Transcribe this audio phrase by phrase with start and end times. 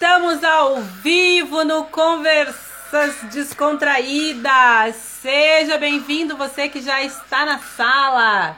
[0.00, 4.94] Estamos ao vivo no Conversas Descontraídas.
[4.94, 8.56] Seja bem-vindo, você que já está na sala.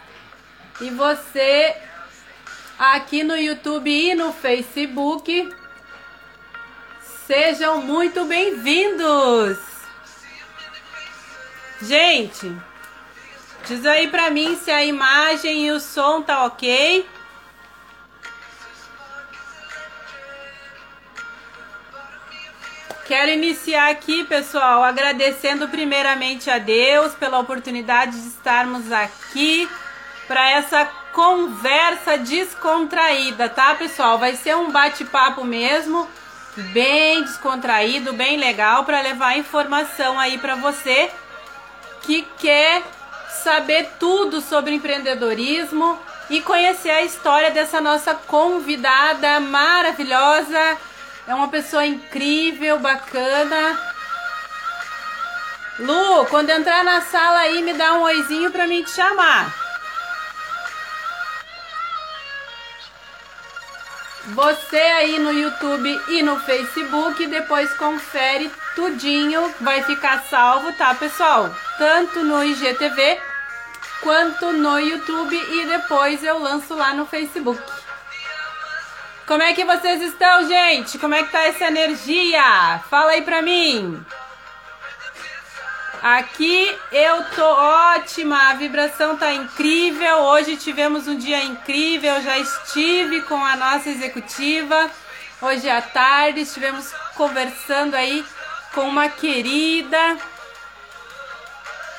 [0.83, 1.75] E você
[2.79, 5.51] aqui no YouTube e no Facebook.
[7.27, 9.57] Sejam muito bem-vindos.
[11.81, 12.55] Gente,
[13.67, 17.09] diz aí pra mim se a imagem e o som tá ok.
[23.21, 29.69] Quero iniciar aqui, pessoal, agradecendo primeiramente a Deus pela oportunidade de estarmos aqui
[30.27, 34.19] para essa conversa descontraída, tá, pessoal?
[34.19, 36.09] Vai ser um bate-papo mesmo,
[36.73, 41.11] bem descontraído, bem legal para levar informação aí para você
[42.01, 42.83] que quer
[43.45, 45.99] saber tudo sobre empreendedorismo
[46.31, 50.79] e conhecer a história dessa nossa convidada maravilhosa
[51.31, 53.81] é uma pessoa incrível, bacana.
[55.79, 59.55] Lu, quando entrar na sala aí, me dá um oizinho pra mim te chamar.
[64.25, 71.49] Você aí no YouTube e no Facebook, depois confere tudinho, vai ficar salvo, tá, pessoal?
[71.79, 73.21] Tanto no IGTV
[74.03, 77.63] quanto no YouTube e depois eu lanço lá no Facebook.
[79.31, 80.99] Como é que vocês estão, gente?
[80.99, 82.81] Como é que tá essa energia?
[82.91, 84.05] Fala aí pra mim.
[86.03, 90.17] Aqui eu tô ótima, a vibração tá incrível.
[90.17, 92.21] Hoje tivemos um dia incrível.
[92.23, 94.91] Já estive com a nossa executiva.
[95.41, 98.25] Hoje à tarde estivemos conversando aí
[98.75, 100.17] com uma querida.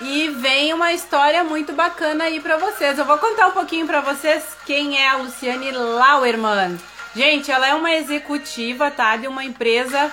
[0.01, 2.99] E vem uma história muito bacana aí para vocês.
[2.99, 6.77] Eu vou contar um pouquinho para vocês quem é a Luciane Lauerman.
[7.15, 9.17] Gente, ela é uma executiva, tá?
[9.17, 10.11] De uma empresa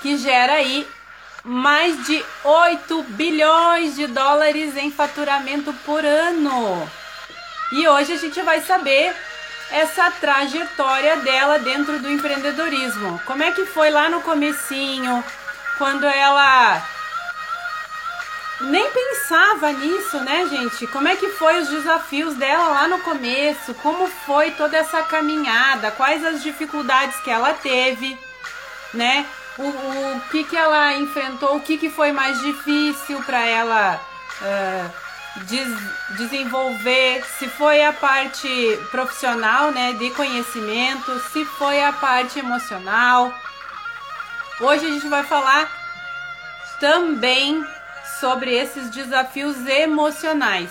[0.00, 0.86] que gera aí
[1.44, 6.90] mais de 8 bilhões de dólares em faturamento por ano.
[7.72, 9.14] E hoje a gente vai saber
[9.70, 13.20] essa trajetória dela dentro do empreendedorismo.
[13.24, 15.22] Como é que foi lá no comecinho,
[15.78, 16.82] quando ela
[18.60, 20.86] nem pensava nisso, né, gente?
[20.88, 23.74] Como é que foi os desafios dela lá no começo?
[23.74, 25.90] Como foi toda essa caminhada?
[25.92, 28.18] Quais as dificuldades que ela teve,
[28.92, 29.26] né?
[29.58, 31.56] O, o que que ela enfrentou?
[31.56, 34.00] O que que foi mais difícil para ela
[34.42, 34.90] uh,
[35.44, 35.68] des,
[36.16, 37.24] desenvolver?
[37.38, 38.48] Se foi a parte
[38.90, 41.18] profissional, né, de conhecimento?
[41.32, 43.32] Se foi a parte emocional?
[44.60, 45.68] Hoje a gente vai falar
[46.78, 47.64] também
[48.20, 50.70] sobre esses desafios emocionais.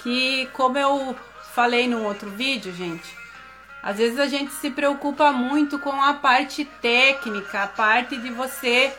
[0.00, 1.16] Que, como eu
[1.54, 3.16] falei num outro vídeo, gente,
[3.82, 8.92] às vezes a gente se preocupa muito com a parte técnica, a parte de você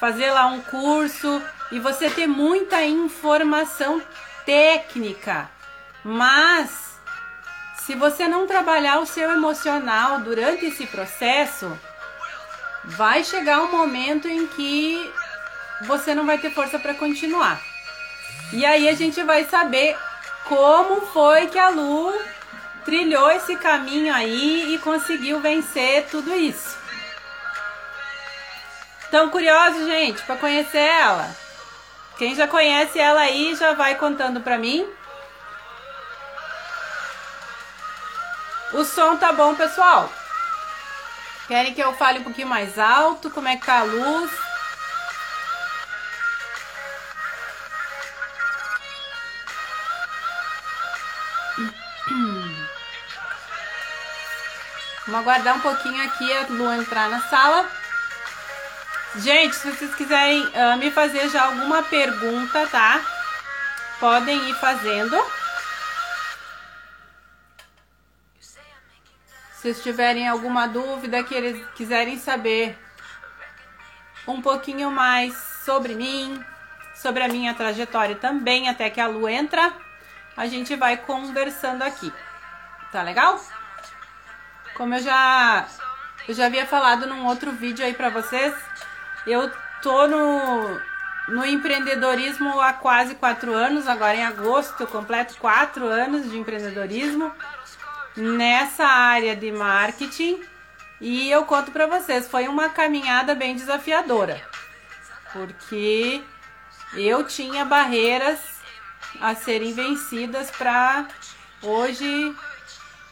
[0.00, 4.00] fazer lá um curso e você ter muita informação
[4.46, 5.50] técnica.
[6.02, 6.98] Mas
[7.80, 11.70] se você não trabalhar o seu emocional durante esse processo,
[12.84, 15.12] vai chegar um momento em que
[15.82, 17.60] você não vai ter força para continuar.
[18.52, 19.96] E aí a gente vai saber
[20.44, 22.12] como foi que a Lu
[22.84, 26.76] trilhou esse caminho aí e conseguiu vencer tudo isso.
[29.10, 31.30] Tão curioso, gente, para conhecer ela?
[32.16, 34.86] Quem já conhece ela aí já vai contando para mim.
[38.72, 40.12] O som tá bom, pessoal?
[41.46, 43.30] Querem que eu fale um pouquinho mais alto?
[43.30, 44.30] Como é que tá a luz?
[55.08, 57.66] Vamos aguardar um pouquinho aqui a Lu entrar na sala.
[59.16, 63.00] Gente, se vocês quiserem uh, me fazer já alguma pergunta, tá?
[63.98, 65.16] Podem ir fazendo.
[69.54, 72.78] Se tiverem alguma dúvida, que eles quiserem saber
[74.26, 75.34] um pouquinho mais
[75.64, 76.44] sobre mim,
[76.94, 79.72] sobre a minha trajetória também, até que a Lu entra,
[80.36, 82.12] a gente vai conversando aqui.
[82.92, 83.40] Tá legal?
[84.78, 85.66] Como eu já,
[86.28, 88.54] eu já havia falado num outro vídeo aí pra vocês,
[89.26, 89.50] eu
[89.82, 90.80] tô no,
[91.28, 97.32] no empreendedorismo há quase quatro anos, agora em agosto eu completo quatro anos de empreendedorismo
[98.16, 100.40] nessa área de marketing.
[101.00, 104.40] E eu conto para vocês, foi uma caminhada bem desafiadora,
[105.32, 106.22] porque
[106.94, 108.38] eu tinha barreiras
[109.20, 111.06] a serem vencidas para
[111.62, 112.34] hoje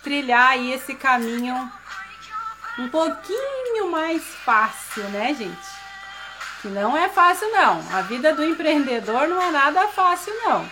[0.07, 1.69] trilhar aí esse caminho
[2.79, 5.69] um pouquinho mais fácil, né, gente?
[6.63, 7.83] Que não é fácil não.
[7.93, 10.65] A vida do empreendedor não é nada fácil não.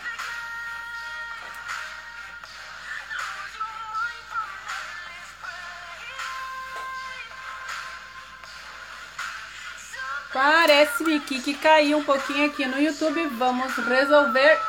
[10.33, 13.27] Parece-me que, caiu um pouquinho aqui no YouTube.
[13.37, 14.61] Vamos resolver.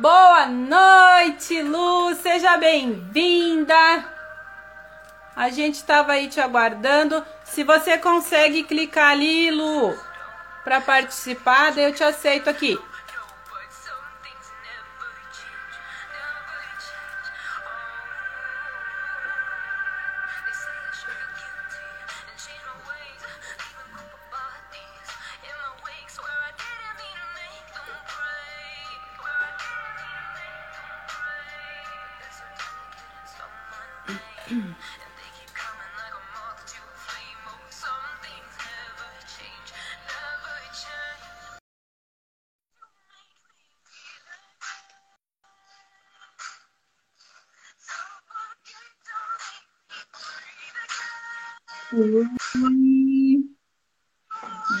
[0.00, 4.04] Boa noite, Lu, seja bem-vinda.
[5.36, 7.24] A gente estava aí te aguardando.
[7.44, 9.96] Se você consegue clicar ali, Lu,
[10.64, 12.76] para participar, eu te aceito aqui.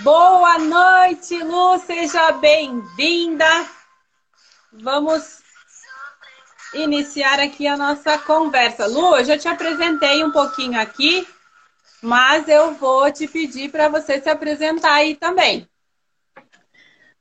[0.02, 3.46] Boa noite, Lu, seja bem-vinda.
[4.72, 5.33] Vamos
[6.74, 8.86] iniciar aqui a nossa conversa.
[8.86, 11.26] Lu, eu já te apresentei um pouquinho aqui,
[12.02, 15.68] mas eu vou te pedir para você se apresentar aí também.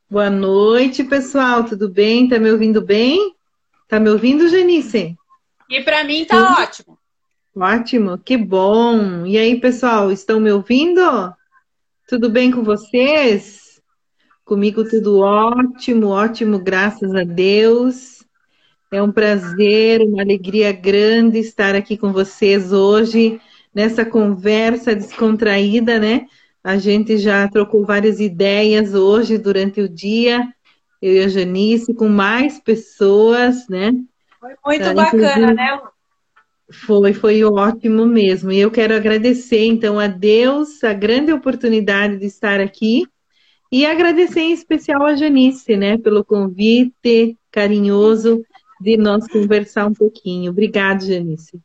[0.09, 1.63] Boa noite, pessoal.
[1.63, 2.27] Tudo bem?
[2.27, 3.33] Tá me ouvindo bem?
[3.87, 5.17] Tá me ouvindo, Genice?
[5.69, 6.63] E para mim tá Sim.
[6.63, 6.97] ótimo.
[7.55, 9.25] Ótimo, que bom.
[9.25, 11.01] E aí, pessoal, estão me ouvindo?
[12.07, 13.81] Tudo bem com vocês?
[14.43, 18.22] Comigo tudo ótimo, ótimo, graças a Deus.
[18.93, 23.41] É um prazer, uma alegria grande estar aqui com vocês hoje,
[23.73, 26.27] nessa conversa descontraída, né?
[26.63, 30.47] A gente já trocou várias ideias hoje durante o dia,
[31.01, 33.95] eu e a Janice, com mais pessoas, né?
[34.39, 35.81] Foi muito uh, bacana, né?
[36.71, 38.51] Foi, foi ótimo mesmo.
[38.51, 43.07] E eu quero agradecer, então, a Deus a grande oportunidade de estar aqui
[43.71, 48.45] e agradecer em especial a Janice, né, pelo convite carinhoso
[48.83, 50.51] de nós conversar um pouquinho.
[50.51, 51.61] Obrigada, Janice.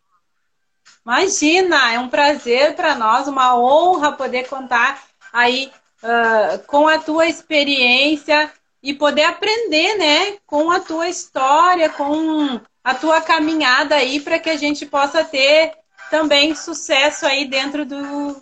[1.04, 5.72] Imagina, é um prazer para nós, uma honra poder contar aí
[6.02, 8.50] uh, com a tua experiência
[8.82, 14.50] e poder aprender, né, com a tua história, com a tua caminhada aí para que
[14.50, 15.72] a gente possa ter
[16.10, 18.36] também sucesso aí dentro do,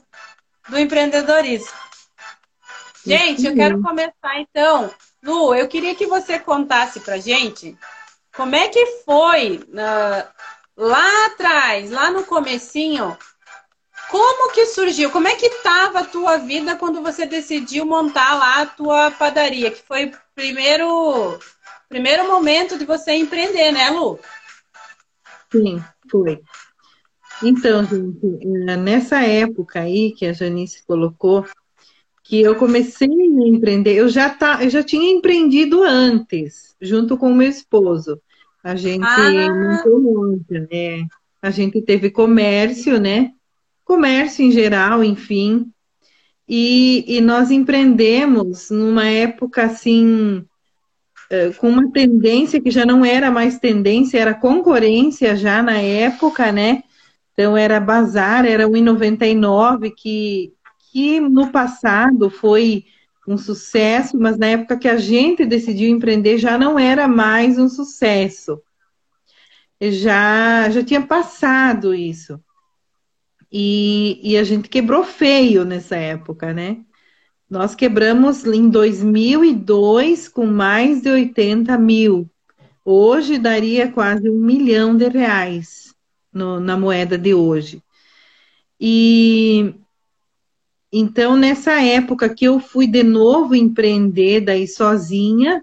[0.69, 1.73] do empreendedorismo.
[3.05, 4.91] Gente, eu quero começar então.
[5.23, 7.77] Lu, eu queria que você contasse para gente
[8.37, 10.29] como é que foi uh,
[10.77, 13.17] lá atrás, lá no comecinho,
[14.11, 15.11] como que surgiu?
[15.11, 19.71] Como é que estava a tua vida quando você decidiu montar lá a tua padaria?
[19.71, 21.39] Que foi o primeiro,
[21.89, 24.19] primeiro momento de você empreender, né, Lu?
[25.51, 26.41] Sim, foi.
[27.43, 28.39] Então, gente,
[28.69, 31.45] é, nessa época aí que a Janice colocou,
[32.23, 37.31] que eu comecei a empreender, eu já, tá, eu já tinha empreendido antes, junto com
[37.31, 38.21] o meu esposo.
[38.67, 39.55] A gente ah.
[39.55, 41.07] montou loja, né?
[41.41, 43.31] A gente teve comércio, né?
[43.85, 45.71] Comércio em geral, enfim.
[46.49, 50.45] E, e nós empreendemos numa época assim
[51.31, 56.51] eh, com uma tendência que já não era mais tendência, era concorrência já na época,
[56.51, 56.83] né?
[57.35, 60.53] Então era bazar, era o 1,99 que,
[60.91, 62.85] que no passado foi
[63.27, 67.69] um sucesso, mas na época que a gente decidiu empreender já não era mais um
[67.69, 68.63] sucesso.
[69.81, 72.41] Já, já tinha passado isso.
[73.51, 76.79] E, e a gente quebrou feio nessa época, né?
[77.49, 82.29] Nós quebramos em 2002 com mais de 80 mil.
[82.85, 85.95] Hoje daria quase um milhão de reais
[86.33, 87.83] no, na moeda de hoje.
[88.81, 89.75] E
[90.99, 95.63] então, nessa época que eu fui de novo empreender, daí sozinha,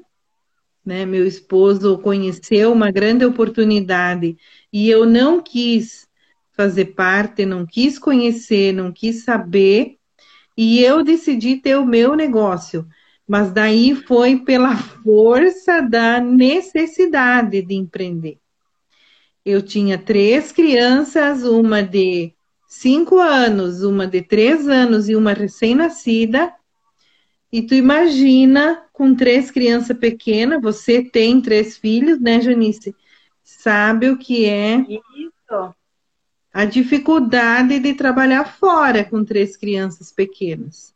[0.86, 1.08] né?
[1.08, 4.38] Meu esposo conheceu uma grande oportunidade
[4.72, 6.08] e eu não quis
[6.56, 9.98] fazer parte, não quis conhecer, não quis saber
[10.56, 12.88] e eu decidi ter o meu negócio.
[13.28, 18.38] Mas daí foi pela força da necessidade de empreender.
[19.44, 22.36] Eu tinha três crianças, uma de
[22.74, 26.52] cinco anos, uma de três anos e uma recém-nascida.
[27.52, 32.96] E tu imagina com três crianças pequenas, você tem três filhos, né, Janice?
[33.44, 35.76] Sabe o que é Isso.
[36.52, 40.94] a dificuldade de trabalhar fora com três crianças pequenas.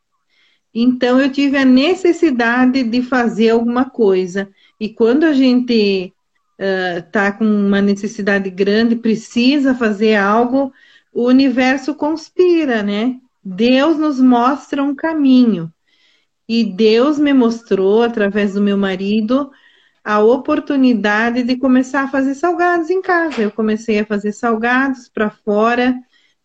[0.74, 4.50] Então eu tive a necessidade de fazer alguma coisa.
[4.80, 6.12] E quando a gente
[6.58, 10.72] está uh, com uma necessidade grande, precisa fazer algo,
[11.18, 13.16] o universo conspira, né?
[13.42, 15.68] Deus nos mostra um caminho.
[16.48, 19.50] E Deus me mostrou, através do meu marido,
[20.04, 23.42] a oportunidade de começar a fazer salgados em casa.
[23.42, 25.92] Eu comecei a fazer salgados para fora.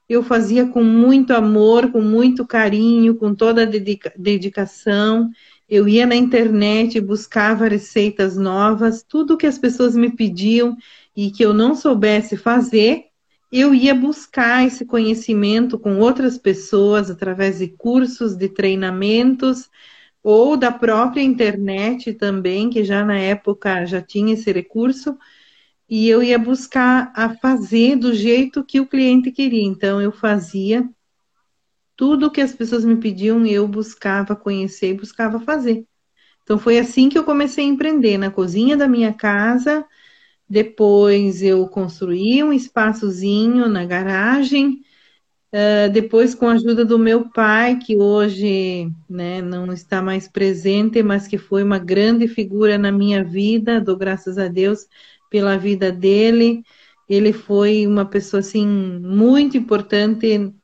[0.10, 5.30] Eu fazia com muito amor, com muito carinho, com toda a dedica dedicação.
[5.70, 10.75] Eu ia na internet, buscava receitas novas, tudo que as pessoas me pediam
[11.15, 13.12] e que eu não soubesse fazer,
[13.54, 19.70] eu ia buscar esse conhecimento com outras pessoas através de cursos, de treinamentos
[20.24, 25.18] ou da própria internet também, que já na época já tinha esse recurso,
[25.88, 29.64] e eu ia buscar a fazer do jeito que o cliente queria.
[29.64, 30.90] Então eu fazia
[31.96, 35.86] tudo que as pessoas me pediam, eu buscava conhecer e buscava fazer.
[36.44, 39.86] Então foi assim que eu comecei a empreender na cozinha da minha casa.
[40.50, 44.84] Depois eu construí um espaçozinho na garagem
[45.54, 51.04] Uh, depois, com a ajuda do meu pai, que hoje né, não está mais presente,
[51.04, 54.88] mas que foi uma grande figura na minha vida, dou graças a Deus
[55.30, 56.64] pela vida dele.
[57.08, 60.56] Ele foi uma pessoa assim muito importante em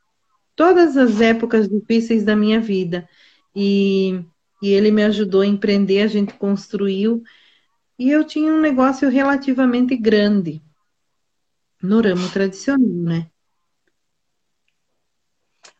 [0.56, 3.08] todas as épocas difíceis da minha vida.
[3.56, 4.20] E,
[4.60, 7.22] e ele me ajudou a empreender, a gente construiu.
[8.00, 10.64] E eu tinha um negócio relativamente grande
[11.84, 13.30] no ramo tradicional, né?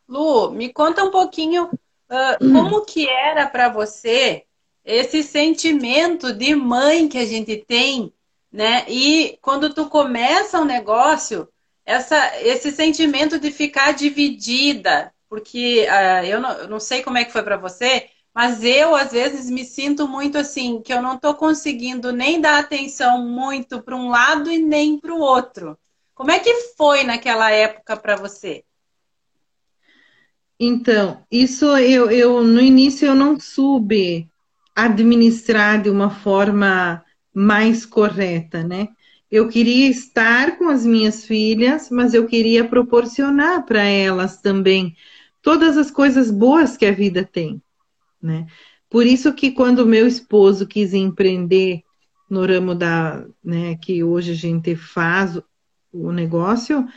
[0.06, 4.44] Lu, me conta um pouquinho uh, como que era para você
[4.84, 8.12] esse sentimento de mãe que a gente tem,
[8.52, 8.84] né?
[8.90, 11.48] E quando tu começa um negócio,
[11.86, 17.24] essa, esse sentimento de ficar dividida, porque uh, eu, não, eu não sei como é
[17.24, 21.16] que foi para você, mas eu às vezes me sinto muito assim que eu não
[21.16, 25.78] estou conseguindo nem dar atenção muito para um lado e nem para o outro.
[26.14, 28.64] Como é que foi naquela época para você?
[30.60, 34.30] Então, isso eu, eu no início eu não soube
[34.76, 38.90] administrar de uma forma mais correta, né?
[39.32, 44.96] Eu queria estar com as minhas filhas, mas eu queria proporcionar para elas também
[45.42, 47.62] todas as coisas boas que a vida tem,
[48.22, 48.48] né?
[48.90, 51.84] Por isso que quando meu esposo quis empreender
[52.30, 55.40] no ramo da, né, que hoje a gente faz
[55.92, 56.88] o negócio,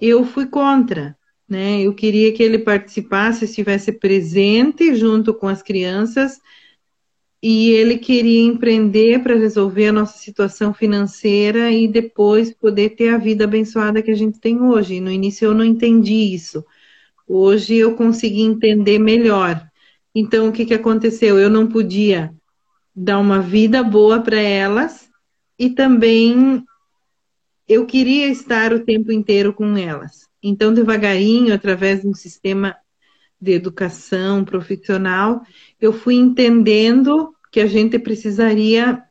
[0.00, 1.16] eu fui contra,
[1.48, 1.80] né?
[1.80, 6.40] Eu queria que ele participasse, estivesse presente junto com as crianças
[7.42, 13.18] e ele queria empreender para resolver a nossa situação financeira e depois poder ter a
[13.18, 15.00] vida abençoada que a gente tem hoje.
[15.00, 16.64] No início eu não entendi isso.
[17.26, 19.71] Hoje eu consegui entender melhor.
[20.14, 21.38] Então o que, que aconteceu?
[21.38, 22.34] Eu não podia
[22.94, 25.08] dar uma vida boa para elas
[25.58, 26.64] e também
[27.68, 30.28] eu queria estar o tempo inteiro com elas.
[30.42, 32.76] Então, devagarinho, através de um sistema
[33.40, 35.42] de educação profissional,
[35.80, 39.02] eu fui entendendo que a gente precisaria,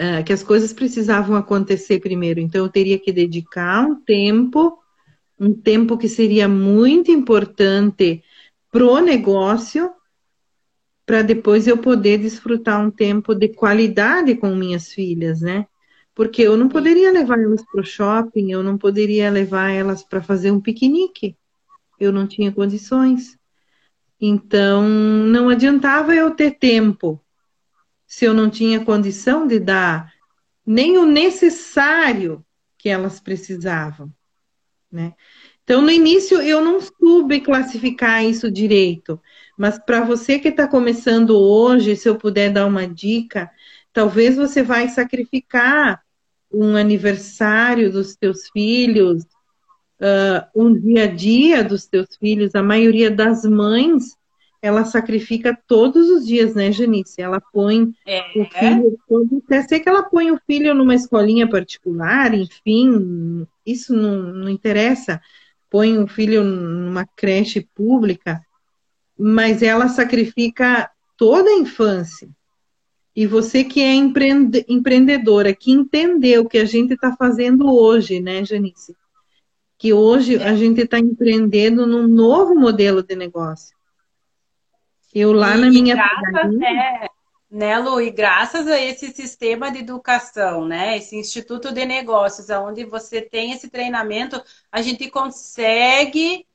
[0.00, 2.40] uh, que as coisas precisavam acontecer primeiro.
[2.40, 4.78] Então, eu teria que dedicar um tempo,
[5.38, 8.22] um tempo que seria muito importante
[8.70, 9.92] pro negócio,
[11.04, 15.66] para depois eu poder desfrutar um tempo de qualidade com minhas filhas, né?
[16.14, 20.22] Porque eu não poderia levar elas para o shopping, eu não poderia levar elas para
[20.22, 21.36] fazer um piquenique.
[22.00, 23.38] Eu não tinha condições.
[24.20, 27.22] Então, não adiantava eu ter tempo
[28.06, 30.12] se eu não tinha condição de dar
[30.64, 32.44] nem o necessário
[32.78, 34.12] que elas precisavam,
[34.90, 35.14] né?
[35.66, 39.20] Então, no início, eu não soube classificar isso direito,
[39.58, 43.50] mas para você que está começando hoje, se eu puder dar uma dica,
[43.92, 46.00] talvez você vai sacrificar
[46.52, 49.24] um aniversário dos teus filhos,
[50.00, 54.16] uh, um dia a dia dos teus filhos, a maioria das mães,
[54.62, 57.20] ela sacrifica todos os dias, né, Janice?
[57.20, 58.20] Ela põe é.
[58.36, 63.92] o filho, todo, até sei que ela põe o filho numa escolinha particular, enfim, isso
[63.92, 65.20] não, não interessa.
[65.70, 68.40] Põe o filho numa creche pública,
[69.18, 72.28] mas ela sacrifica toda a infância.
[73.14, 78.20] E você que é empreende, empreendedora, que entendeu o que a gente está fazendo hoje,
[78.20, 78.94] né, Janice?
[79.78, 83.74] Que hoje a gente está empreendendo num novo modelo de negócio.
[85.14, 87.08] Eu lá e, na minha graças, é,
[87.56, 88.02] né, Lu?
[88.02, 90.98] E graças a esse sistema de educação, né?
[90.98, 96.46] Esse Instituto de Negócios, onde você tem esse treinamento, a gente consegue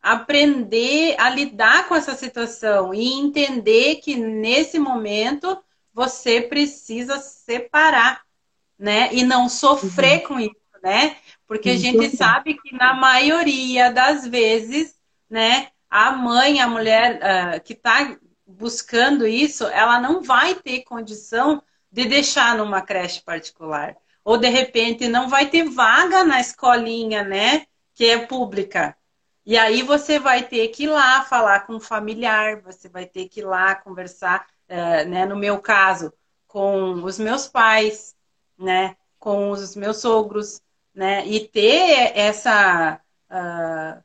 [0.00, 5.62] aprender a lidar com essa situação e entender que nesse momento
[5.92, 8.22] você precisa separar,
[8.78, 9.10] né?
[9.12, 10.28] E não sofrer uhum.
[10.28, 11.16] com isso, né?
[11.46, 14.94] Porque a gente sabe que na maioria das vezes,
[15.28, 18.16] né, a mãe, a mulher uh, que está
[18.58, 23.96] buscando isso, ela não vai ter condição de deixar numa creche particular.
[24.24, 27.66] Ou de repente não vai ter vaga na escolinha, né?
[27.94, 28.96] Que é pública.
[29.46, 33.28] E aí você vai ter que ir lá falar com um familiar, você vai ter
[33.28, 35.24] que ir lá conversar, uh, né?
[35.24, 36.12] No meu caso,
[36.46, 38.14] com os meus pais,
[38.58, 38.96] né?
[39.18, 40.60] Com os meus sogros,
[40.94, 41.26] né?
[41.26, 43.00] E ter essa,
[43.30, 44.04] uh,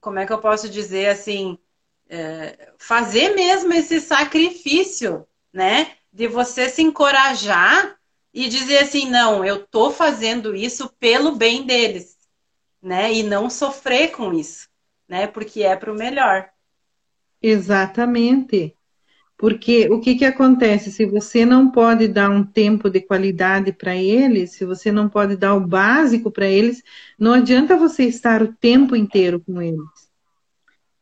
[0.00, 1.58] como é que eu posso dizer assim,
[2.06, 5.92] uh, fazer mesmo esse sacrifício, né?
[6.12, 7.96] De você se encorajar
[8.32, 12.16] e dizer assim, não, eu tô fazendo isso pelo bem deles,
[12.82, 13.12] né?
[13.12, 14.68] E não sofrer com isso,
[15.08, 15.26] né?
[15.26, 16.48] Porque é para o melhor.
[17.42, 18.76] Exatamente.
[19.38, 20.90] Porque o que, que acontece?
[20.90, 25.36] Se você não pode dar um tempo de qualidade para eles, se você não pode
[25.36, 26.82] dar o básico para eles,
[27.18, 30.10] não adianta você estar o tempo inteiro com eles,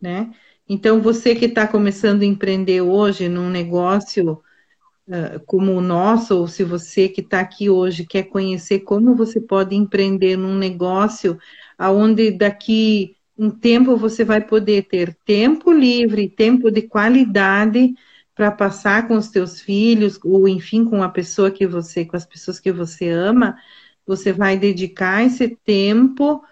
[0.00, 0.33] né?
[0.68, 4.42] Então, você que está começando a empreender hoje num negócio
[5.09, 9.40] uh, como o nosso, ou se você que está aqui hoje quer conhecer como você
[9.40, 11.38] pode empreender num negócio
[11.79, 17.94] aonde daqui um tempo você vai poder ter tempo livre, tempo de qualidade
[18.35, 22.27] para passar com os teus filhos, ou enfim, com a pessoa que você, com as
[22.27, 23.57] pessoas que você ama,
[24.07, 26.42] você vai dedicar esse tempo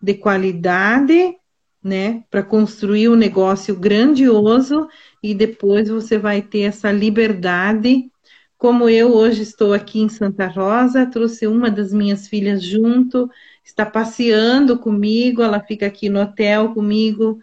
[0.00, 1.36] de qualidade,
[1.82, 4.88] né, para construir um negócio grandioso
[5.22, 8.10] e depois você vai ter essa liberdade.
[8.56, 13.28] Como eu hoje estou aqui em Santa Rosa, trouxe uma das minhas filhas junto,
[13.64, 17.38] está passeando comigo, ela fica aqui no hotel comigo,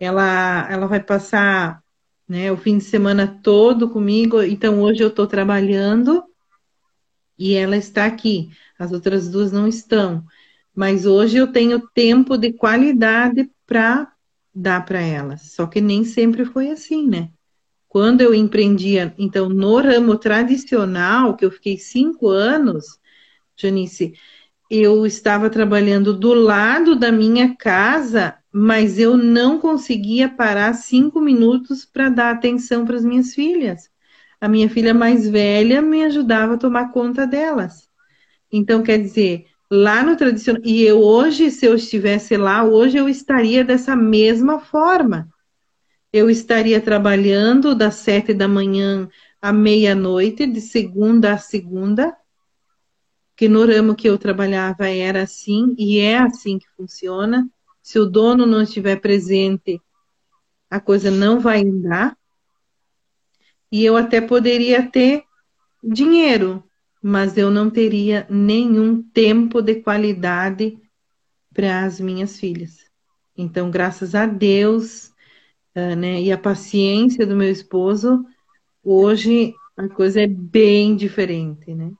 [0.00, 1.80] ela, ela vai passar
[2.28, 2.50] né?
[2.50, 4.42] O fim de semana todo comigo.
[4.42, 6.24] Então hoje eu estou trabalhando
[7.38, 8.50] e ela está aqui.
[8.78, 10.24] As outras duas não estão.
[10.76, 14.12] Mas hoje eu tenho tempo de qualidade para
[14.54, 15.52] dar para elas.
[15.54, 17.30] Só que nem sempre foi assim, né?
[17.88, 22.84] Quando eu empreendia, então, no ramo tradicional, que eu fiquei cinco anos,
[23.56, 24.14] Janice,
[24.70, 31.84] eu estava trabalhando do lado da minha casa mas eu não conseguia parar cinco minutos
[31.84, 33.90] para dar atenção para as minhas filhas.
[34.40, 37.86] A minha filha mais velha me ajudava a tomar conta delas.
[38.50, 40.62] Então, quer dizer, lá no tradicional.
[40.64, 45.28] E eu hoje, se eu estivesse lá, hoje eu estaria dessa mesma forma.
[46.12, 49.08] Eu estaria trabalhando das sete da manhã
[49.40, 52.16] à meia-noite, de segunda a segunda,
[53.36, 57.48] que no ramo que eu trabalhava era assim, e é assim que funciona
[57.82, 59.80] se o dono não estiver presente,
[60.68, 62.16] a coisa não vai andar.
[63.70, 65.22] E eu até poderia ter
[65.84, 66.64] dinheiro,
[67.02, 70.78] mas eu não teria nenhum tempo de qualidade
[71.52, 72.84] para as minhas filhas.
[73.36, 75.08] Então, graças a Deus,
[75.74, 78.24] uh, né, e a paciência do meu esposo,
[78.82, 81.92] hoje a coisa é bem diferente, né?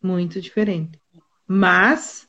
[0.00, 1.00] Muito diferente.
[1.46, 2.28] Mas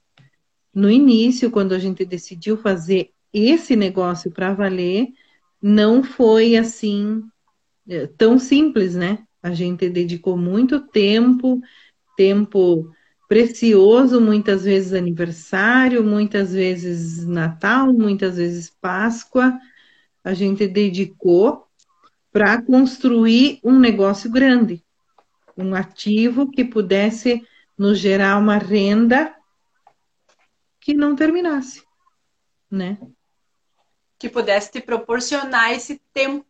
[0.73, 5.07] no início, quando a gente decidiu fazer esse negócio para valer,
[5.61, 7.21] não foi assim
[7.87, 9.19] é, tão simples, né?
[9.41, 11.61] A gente dedicou muito tempo,
[12.19, 12.93] tempo
[13.29, 19.57] precioso, muitas vezes aniversário, muitas vezes Natal, muitas vezes Páscoa.
[20.21, 21.65] A gente dedicou
[22.29, 24.83] para construir um negócio grande,
[25.55, 27.41] um ativo que pudesse
[27.77, 29.33] nos gerar uma renda
[30.81, 31.81] que não terminasse,
[32.69, 32.97] né?
[34.19, 36.45] Que pudesse te proporcionar esse tempo,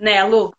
[0.00, 0.54] né, Lu?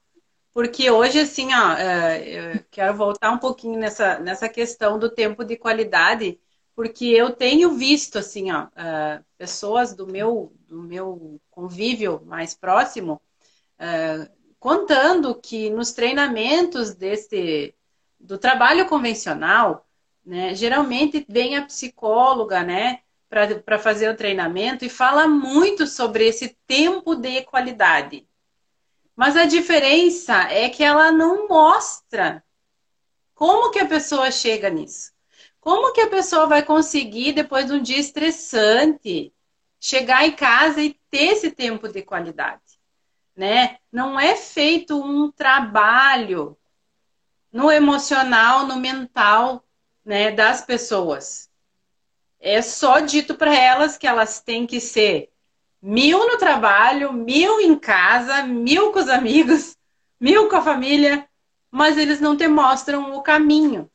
[0.58, 5.46] Porque hoje, assim, ó, é, eu quero voltar um pouquinho nessa, nessa questão do tempo
[5.46, 6.39] de qualidade,
[6.76, 13.22] porque eu tenho visto, assim, ó, é, pessoas do meu, do meu convívio mais próximo
[13.78, 17.76] é, contando que nos treinamentos desse,
[18.20, 19.88] do trabalho convencional,
[20.26, 20.56] né?
[20.56, 27.13] Geralmente vem a psicóloga, né, para fazer o treinamento e fala muito sobre esse tempo
[27.13, 28.27] de qualidade.
[29.17, 32.41] Mas a diferença é que ela não mostra
[33.36, 35.12] como que a pessoa chega nisso.
[35.60, 39.34] Como que a pessoa vai conseguir, depois de um dia estressante,
[39.77, 42.77] chegar em casa e ter esse tempo de qualidade?
[43.38, 43.77] né?
[43.91, 46.58] Não é feito um trabalho
[47.53, 49.63] no emocional, no mental,
[50.03, 51.49] né, das pessoas.
[52.39, 55.32] É só dito para elas que elas têm que ser
[55.82, 59.76] mil no trabalho, mil em casa, mil com os amigos,
[60.20, 61.28] mil com a família,
[61.70, 63.90] mas eles não te mostram o caminho,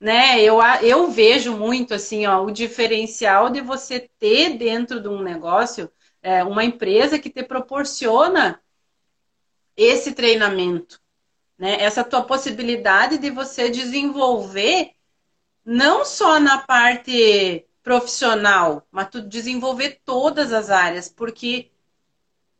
[0.00, 0.40] né?
[0.40, 5.90] Eu, eu vejo muito assim, ó, o diferencial de você ter dentro de um negócio
[6.22, 8.60] é, uma empresa que te proporciona
[9.76, 11.00] esse treinamento,
[11.56, 11.76] né?
[11.80, 14.92] Essa tua possibilidade de você desenvolver
[15.64, 21.70] não só na parte profissional, mas tu desenvolver todas as áreas, porque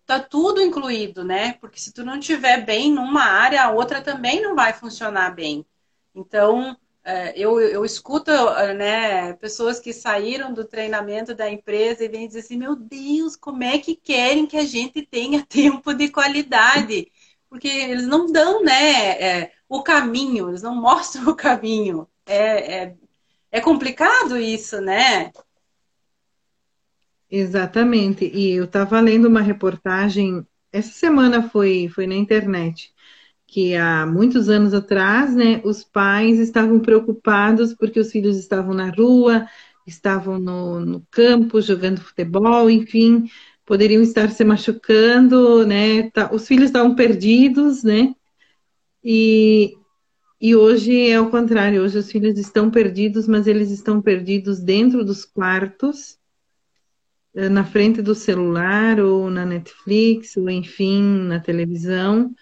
[0.07, 1.53] tá tudo incluído, né?
[1.61, 5.67] Porque se tu não tiver bem numa área, a outra também não vai funcionar bem.
[6.15, 8.31] Então, é, eu, eu escuto
[8.79, 13.63] né, pessoas que saíram do treinamento da empresa e vêm dizer assim, meu Deus, como
[13.63, 17.13] é que querem que a gente tenha tempo de qualidade?
[17.51, 22.09] Porque eles não dão né, é, o caminho, eles não mostram o caminho.
[22.25, 22.97] É, é,
[23.51, 25.31] é complicado isso, né?
[27.31, 28.25] Exatamente.
[28.25, 32.93] E eu estava lendo uma reportagem, essa semana foi, foi na internet,
[33.47, 38.91] que há muitos anos atrás, né, os pais estavam preocupados porque os filhos estavam na
[38.91, 39.47] rua,
[39.87, 43.29] estavam no, no campo jogando futebol, enfim,
[43.65, 46.11] poderiam estar se machucando, né?
[46.11, 48.15] Tá, os filhos estavam perdidos, né?
[49.03, 49.75] E,
[50.41, 55.05] e hoje é o contrário, hoje os filhos estão perdidos, mas eles estão perdidos dentro
[55.05, 56.17] dos quartos,
[57.35, 62.35] eh, na frente do celular ou na Netflix, ou enfim, na televisão,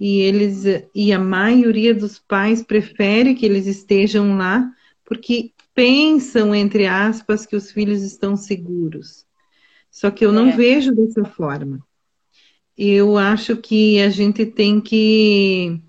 [0.00, 4.70] e eles e a maioria dos pais prefere que eles estejam lá
[5.04, 9.26] porque pensam entre aspas que os filhos estão seguros.
[9.90, 10.56] Só que eu não é.
[10.56, 11.80] vejo dessa forma.
[12.76, 15.80] Eu acho que a gente tem que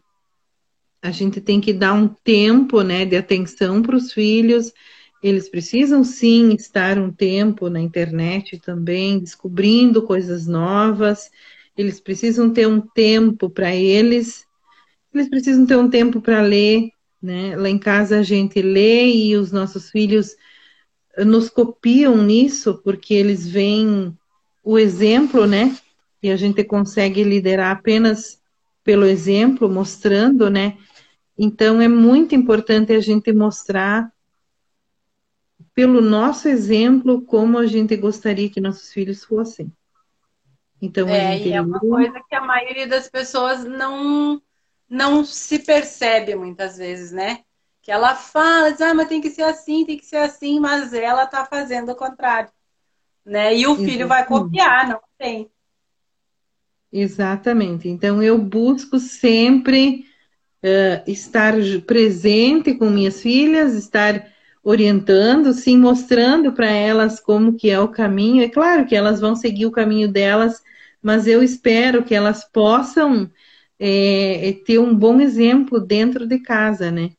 [1.02, 4.74] a gente tem que dar um tempo, né, de atenção para os filhos
[5.22, 11.32] eles precisam sim estar um tempo na internet também, descobrindo coisas novas.
[11.76, 14.46] Eles precisam ter um tempo para eles.
[15.14, 17.56] Eles precisam ter um tempo para ler, né?
[17.56, 20.36] Lá em casa a gente lê e os nossos filhos
[21.26, 24.16] nos copiam nisso porque eles veem
[24.64, 25.76] o exemplo, né?
[26.22, 28.40] E a gente consegue liderar apenas
[28.88, 30.78] pelo exemplo, mostrando, né?
[31.38, 34.10] Então é muito importante a gente mostrar
[35.74, 39.70] pelo nosso exemplo, como a gente gostaria que nossos filhos fossem.
[40.82, 44.42] Então, é, e é uma coisa que a maioria das pessoas não,
[44.90, 47.42] não se percebe muitas vezes, né?
[47.82, 50.94] Que ela fala, diz, ah, mas tem que ser assim, tem que ser assim, mas
[50.94, 52.50] ela está fazendo o contrário.
[53.26, 53.54] Né?
[53.54, 54.08] E o filho Exatamente.
[54.08, 55.52] vai copiar, não tem.
[56.92, 57.88] Exatamente.
[57.90, 60.06] Então, eu busco sempre
[60.64, 61.54] uh, estar
[61.86, 64.28] presente com minhas filhas, estar
[64.64, 68.44] orientando, sim, mostrando para elas como que é o caminho.
[68.44, 70.62] É claro que elas vão seguir o caminho delas,
[71.02, 73.32] mas eu espero que elas possam
[73.80, 77.12] é, é ter um bom exemplo dentro de casa, né?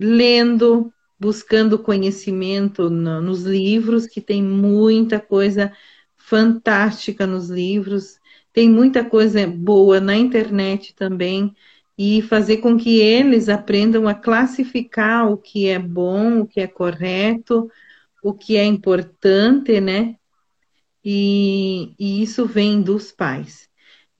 [0.00, 5.72] Lendo, buscando conhecimento no, nos livros, que tem muita coisa
[6.16, 8.17] fantástica nos livros,
[8.58, 11.54] tem muita coisa boa na internet também
[11.96, 16.66] e fazer com que eles aprendam a classificar o que é bom, o que é
[16.66, 17.70] correto,
[18.20, 20.16] o que é importante, né?
[21.04, 23.68] E, e isso vem dos pais.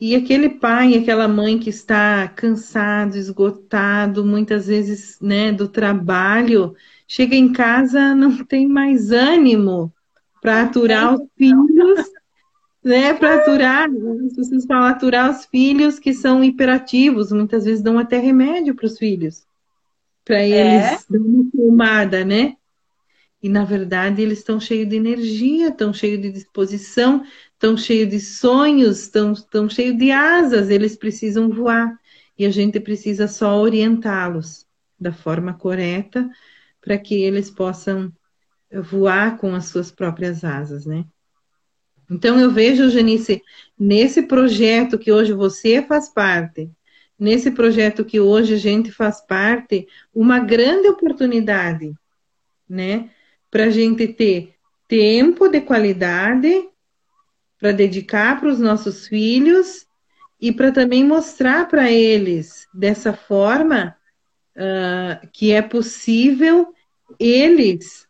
[0.01, 6.77] E aquele pai, aquela mãe que está cansado, esgotado, muitas vezes, né, do trabalho,
[7.09, 9.92] chega em casa, não tem mais ânimo
[10.40, 12.07] para aturar os filhos
[12.88, 13.88] né, para aturar,
[14.27, 18.87] as pessoas falam aturar os filhos que são hiperativos, muitas vezes dão até remédio para
[18.87, 19.46] os filhos,
[20.24, 20.48] para é?
[20.48, 20.98] eles é?
[21.11, 22.57] dar uma tomada, né?
[23.42, 27.22] E na verdade eles estão cheios de energia, estão cheios de disposição,
[27.53, 31.96] estão cheios de sonhos, estão, estão cheios de asas, eles precisam voar.
[32.37, 34.66] E a gente precisa só orientá-los
[34.98, 36.29] da forma correta
[36.81, 38.12] para que eles possam
[38.72, 41.05] voar com as suas próprias asas, né?
[42.11, 43.42] Então, eu vejo, Janice,
[43.79, 46.71] nesse projeto que hoje você faz parte,
[47.18, 51.92] nesse projeto que hoje a gente faz parte, uma grande oportunidade,
[52.68, 53.11] né?
[53.51, 54.55] Para a gente ter
[54.87, 56.68] tempo de qualidade
[57.59, 59.87] para dedicar para os nossos filhos
[60.40, 63.97] e para também mostrar para eles dessa forma
[64.57, 66.73] uh, que é possível
[67.18, 68.07] eles,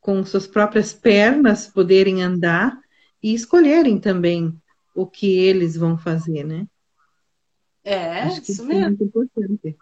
[0.00, 2.81] com suas próprias pernas, poderem andar
[3.22, 4.60] e escolherem também
[4.94, 6.66] o que eles vão fazer, né?
[7.84, 8.84] É, Acho que isso, isso mesmo.
[8.84, 9.76] é muito importante.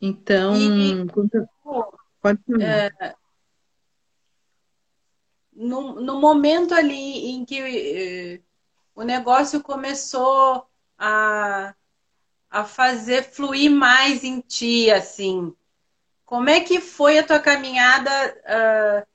[0.00, 1.06] Então, e,
[2.20, 2.40] pode.
[2.60, 3.14] É,
[5.52, 8.40] no, no momento ali em que eh,
[8.94, 10.64] o negócio começou
[10.96, 11.74] a,
[12.48, 15.52] a fazer fluir mais em ti, assim,
[16.24, 18.10] como é que foi a tua caminhada
[18.44, 19.06] uh,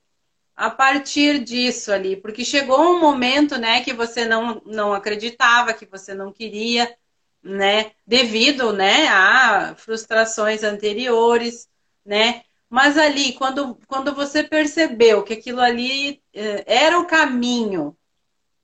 [0.55, 2.15] a partir disso ali?
[2.15, 6.95] Porque chegou um momento, né, que você não, não acreditava, que você não queria,
[7.41, 11.67] né, devido, né, a frustrações anteriores,
[12.05, 12.43] né?
[12.69, 17.95] Mas ali, quando, quando você percebeu que aquilo ali eh, era o caminho,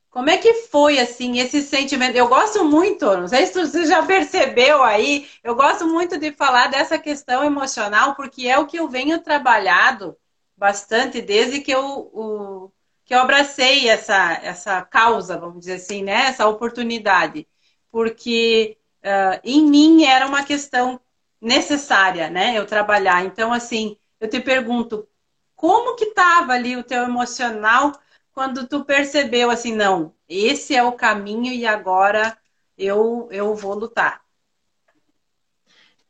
[0.10, 2.16] como é que foi, assim, esse sentimento?
[2.16, 6.68] Eu gosto muito, não sei se você já percebeu aí, eu gosto muito de falar
[6.68, 10.18] dessa questão emocional, porque é o que eu venho trabalhado
[10.60, 12.72] bastante desde que eu, o,
[13.06, 16.28] que eu abracei essa, essa causa, vamos dizer assim, né?
[16.28, 17.48] Essa oportunidade.
[17.90, 21.00] Porque uh, em mim era uma questão
[21.42, 22.58] necessária, né?
[22.58, 23.26] Eu trabalhar.
[23.26, 25.08] Então, assim, eu te pergunto,
[25.56, 27.94] como que estava ali o teu emocional
[28.34, 32.38] quando tu percebeu assim, não, esse é o caminho e agora
[32.78, 34.22] eu, eu vou lutar?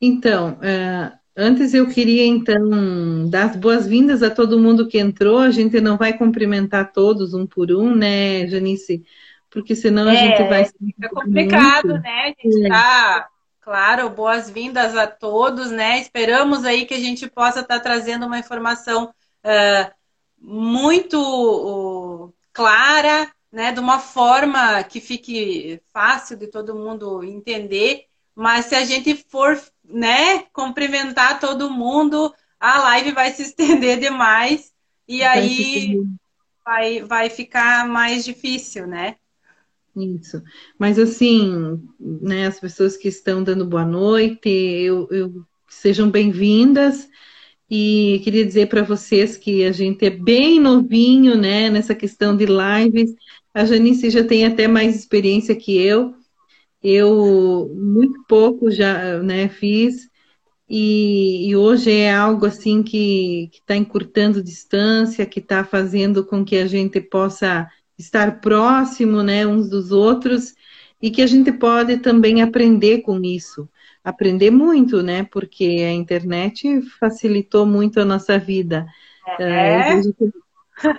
[0.02, 5.40] Então, uh, antes eu queria então dar as boas-vindas a todo mundo que entrou.
[5.40, 9.04] A gente não vai cumprimentar todos um por um, né, Janice?
[9.50, 10.66] Porque senão a é, gente vai.
[10.66, 12.04] Fica complicado, muito.
[12.04, 12.24] né?
[12.24, 12.70] A gente é.
[12.70, 13.30] tá
[13.70, 16.00] Claro, boas-vindas a todos, né?
[16.00, 19.14] Esperamos aí que a gente possa estar tá trazendo uma informação
[19.46, 19.92] uh,
[20.40, 23.72] muito uh, clara, né?
[23.72, 28.06] De uma forma que fique fácil de todo mundo entender.
[28.40, 34.72] Mas se a gente for, né, cumprimentar todo mundo, a live vai se estender demais
[35.06, 35.98] e vai aí
[36.64, 39.18] vai, vai ficar mais difícil, né?
[39.94, 40.42] Isso.
[40.78, 47.10] Mas assim, né, as pessoas que estão dando boa noite, eu, eu sejam bem-vindas.
[47.70, 52.46] E queria dizer para vocês que a gente é bem novinho, né, nessa questão de
[52.46, 53.14] lives.
[53.54, 56.16] A Janice já tem até mais experiência que eu.
[56.82, 60.10] Eu muito pouco já, né, fiz.
[60.70, 66.58] E, e hoje é algo assim que está encurtando distância, que está fazendo com que
[66.58, 70.54] a gente possa estar próximo, né, uns dos outros,
[71.02, 73.68] e que a gente pode também aprender com isso.
[74.04, 75.24] Aprender muito, né?
[75.24, 78.86] Porque a internet facilitou muito a nossa vida.
[79.40, 79.96] É.
[79.96, 80.34] Uh,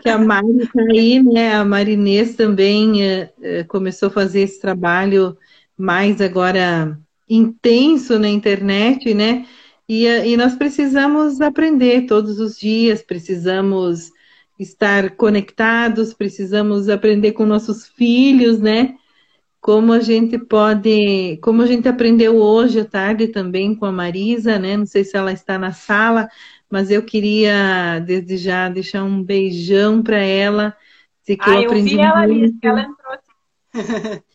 [0.03, 1.55] que a Mari está aí, né?
[1.55, 5.37] A Marinês também uh, começou a fazer esse trabalho
[5.81, 9.47] mais agora intenso na internet, né?
[9.89, 14.13] E, e nós precisamos aprender todos os dias, precisamos
[14.59, 18.95] estar conectados, precisamos aprender com nossos filhos, né?
[19.61, 24.59] Como a gente pode, como a gente aprendeu hoje à tarde também com a Marisa,
[24.59, 24.77] né?
[24.77, 26.29] Não sei se ela está na sala,
[26.69, 30.77] mas eu queria desde já deixar um beijão para ela.
[31.25, 32.45] que ah, eu aprendi eu vi ela muito.
[32.45, 34.23] ali, ela entrou.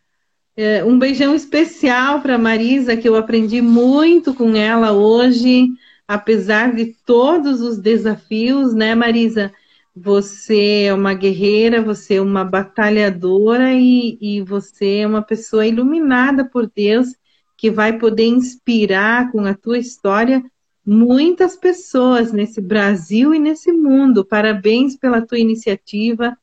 [0.58, 5.68] é, um beijão especial para Marisa, que eu aprendi muito com ela hoje,
[6.08, 9.52] apesar de todos os desafios, né, Marisa?
[9.96, 16.44] Você é uma guerreira, você é uma batalhadora e, e você é uma pessoa iluminada
[16.46, 17.16] por Deus
[17.58, 20.44] que vai poder inspirar com a tua história
[20.86, 24.26] muitas pessoas nesse Brasil e nesse mundo.
[24.26, 26.38] Parabéns pela tua iniciativa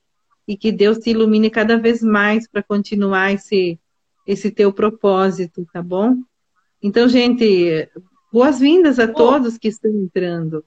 [0.48, 3.78] e que Deus te ilumine cada vez mais para continuar esse,
[4.26, 6.16] esse teu propósito, tá bom?
[6.82, 7.88] Então, gente,
[8.32, 10.64] boas-vindas a todos que estão entrando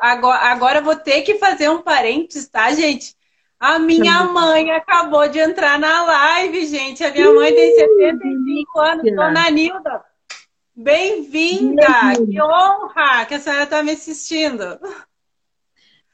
[0.00, 3.14] agora, agora eu vou ter que fazer um parênteses, tá, gente?
[3.58, 7.04] A minha mãe acabou de entrar na live, gente.
[7.04, 10.04] A minha mãe tem 75 anos, Dona Nilda.
[10.74, 11.86] Bem-vinda!
[12.28, 14.78] Que honra que a senhora está me assistindo.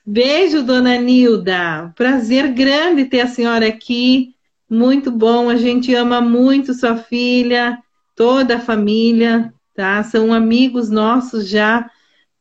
[0.04, 1.92] Beijo, Dona Nilda.
[1.96, 4.34] Prazer grande ter a senhora aqui.
[4.68, 5.48] Muito bom.
[5.48, 7.78] A gente ama muito sua filha,
[8.14, 10.02] toda a família, tá?
[10.02, 11.90] São amigos nossos já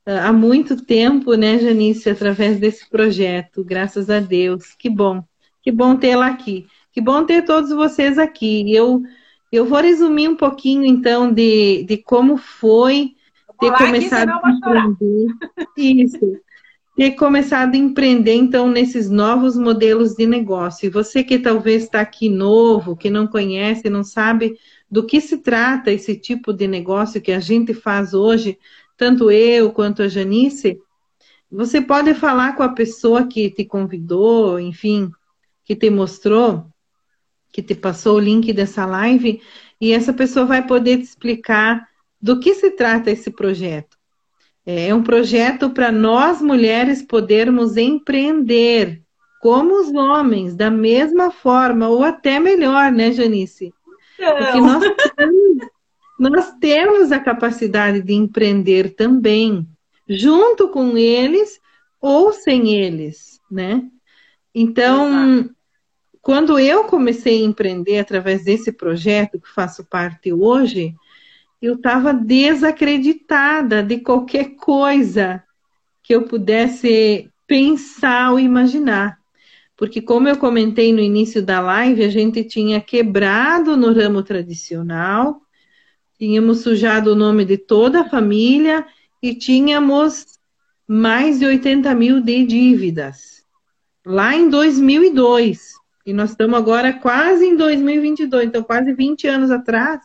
[0.06, 4.74] há muito tempo, né, Janice, através desse projeto, graças a Deus.
[4.74, 5.22] Que bom,
[5.62, 6.66] que bom tê-la aqui.
[6.94, 8.74] Que bom ter todos vocês aqui.
[8.74, 9.04] Eu,
[9.52, 13.12] eu vou resumir um pouquinho, então, de, de como foi
[13.60, 15.28] ter começado a empreender.
[15.78, 16.40] Isso.
[16.98, 20.88] Ter começado a empreender, então, nesses novos modelos de negócio.
[20.88, 24.58] E você que talvez está aqui novo, que não conhece, não sabe
[24.90, 28.58] do que se trata esse tipo de negócio que a gente faz hoje,
[28.98, 30.82] tanto eu quanto a Janice,
[31.52, 35.12] você pode falar com a pessoa que te convidou, enfim,
[35.64, 36.66] que te mostrou,
[37.54, 39.40] que te passou o link dessa live,
[39.80, 41.88] e essa pessoa vai poder te explicar
[42.20, 43.97] do que se trata esse projeto.
[44.69, 49.01] É um projeto para nós mulheres podermos empreender
[49.41, 53.73] como os homens, da mesma forma, ou até melhor, né, Janice?
[54.17, 54.84] Porque nós
[55.15, 55.58] temos,
[56.19, 59.65] nós temos a capacidade de empreender também,
[60.06, 61.62] junto com eles
[62.01, 63.84] ou sem eles, né?
[64.53, 65.56] Então, Exato.
[66.21, 70.93] quando eu comecei a empreender através desse projeto que faço parte hoje,
[71.62, 75.43] eu estava desacreditada de qualquer coisa
[76.04, 79.17] que eu pudesse pensar ou imaginar.
[79.76, 85.41] Porque, como eu comentei no início da live, a gente tinha quebrado no ramo tradicional,
[86.17, 88.86] tínhamos sujado o nome de toda a família
[89.22, 90.26] e tínhamos
[90.88, 93.43] mais de 80 mil de dívidas.
[94.06, 95.74] Lá em 2002.
[96.06, 100.00] E nós estamos agora quase em 2022, então quase 20 anos atrás.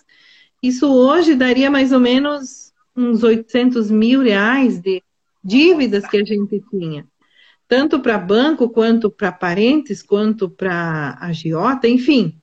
[0.63, 5.03] Isso hoje daria mais ou menos uns 800 mil reais de
[5.43, 7.07] dívidas que a gente tinha.
[7.67, 12.39] Tanto para banco, quanto para parentes, quanto para agiota, enfim.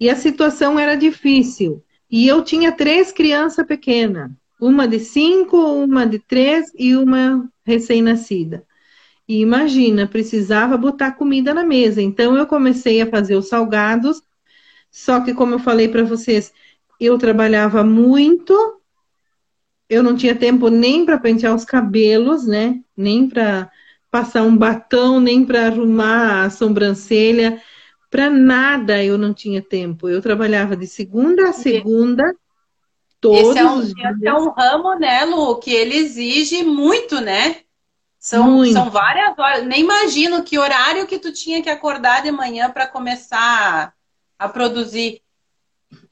[0.00, 1.84] E a situação era difícil.
[2.10, 4.30] E eu tinha três crianças pequenas.
[4.60, 8.64] Uma de cinco, uma de três e uma recém-nascida.
[9.28, 12.00] E imagina, precisava botar comida na mesa.
[12.00, 14.22] Então eu comecei a fazer os salgados
[14.94, 16.52] só que, como eu falei para vocês,
[17.00, 18.80] eu trabalhava muito,
[19.90, 22.80] eu não tinha tempo nem para pentear os cabelos, né?
[22.96, 23.68] Nem para
[24.08, 27.60] passar um batom, nem para arrumar a sobrancelha,
[28.08, 30.08] para nada eu não tinha tempo.
[30.08, 32.32] Eu trabalhava de segunda a segunda,
[33.20, 34.16] todos esse é um, os dias.
[34.16, 37.56] Esse é um ramo, né, Lu, que ele exige muito, né?
[38.16, 39.66] São, são várias horas.
[39.66, 43.92] Nem imagino que horário que tu tinha que acordar de manhã para começar
[44.38, 45.20] a produzir?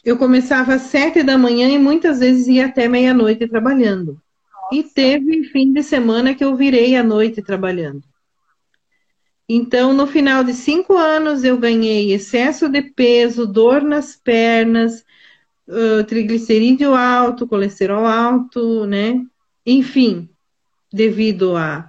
[0.05, 4.21] Eu começava às sete da manhã e muitas vezes ia até meia-noite trabalhando.
[4.53, 4.75] Nossa.
[4.75, 8.03] E teve fim de semana que eu virei à noite trabalhando.
[9.49, 15.05] Então, no final de cinco anos, eu ganhei excesso de peso, dor nas pernas,
[15.69, 19.21] uh, triglicerídeo alto, colesterol alto, né?
[19.67, 20.29] Enfim,
[20.93, 21.89] devido a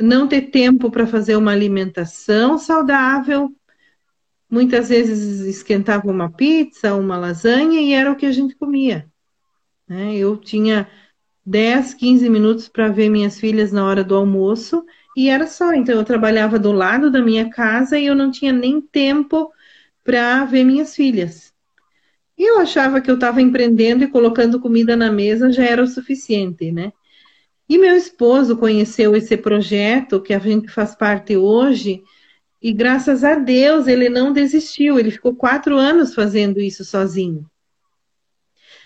[0.00, 3.52] não ter tempo para fazer uma alimentação saudável,
[4.50, 9.06] Muitas vezes esquentava uma pizza, uma lasanha e era o que a gente comia.
[9.86, 10.16] Né?
[10.16, 10.88] Eu tinha
[11.44, 14.84] 10, 15 minutos para ver minhas filhas na hora do almoço
[15.16, 15.72] e era só.
[15.72, 19.50] Então eu trabalhava do lado da minha casa e eu não tinha nem tempo
[20.04, 21.52] para ver minhas filhas.
[22.36, 25.86] E eu achava que eu estava empreendendo e colocando comida na mesa já era o
[25.86, 26.92] suficiente, né?
[27.68, 32.02] E meu esposo conheceu esse projeto que a gente faz parte hoje
[32.60, 37.48] e graças a Deus ele não desistiu, ele ficou quatro anos fazendo isso sozinho.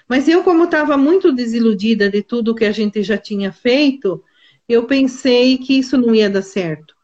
[0.09, 4.23] Mas eu, como estava muito desiludida de tudo que a gente já tinha feito,
[4.69, 6.95] eu pensei que isso não ia dar certo.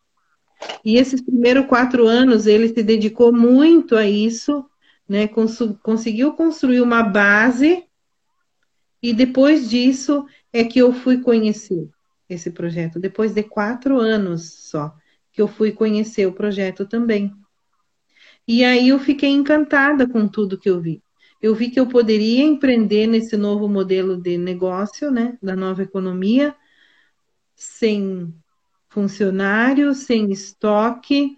[0.84, 4.64] E esses primeiros quatro anos ele se dedicou muito a isso,
[5.08, 5.26] né?
[5.26, 7.84] Cons conseguiu construir uma base,
[9.02, 11.88] e depois disso é que eu fui conhecer
[12.28, 14.94] esse projeto, depois de quatro anos só
[15.38, 17.32] que eu fui conhecer o projeto também.
[18.44, 21.00] E aí eu fiquei encantada com tudo que eu vi.
[21.40, 26.56] Eu vi que eu poderia empreender nesse novo modelo de negócio, né, da nova economia,
[27.54, 28.34] sem
[28.88, 31.36] funcionário, sem estoque,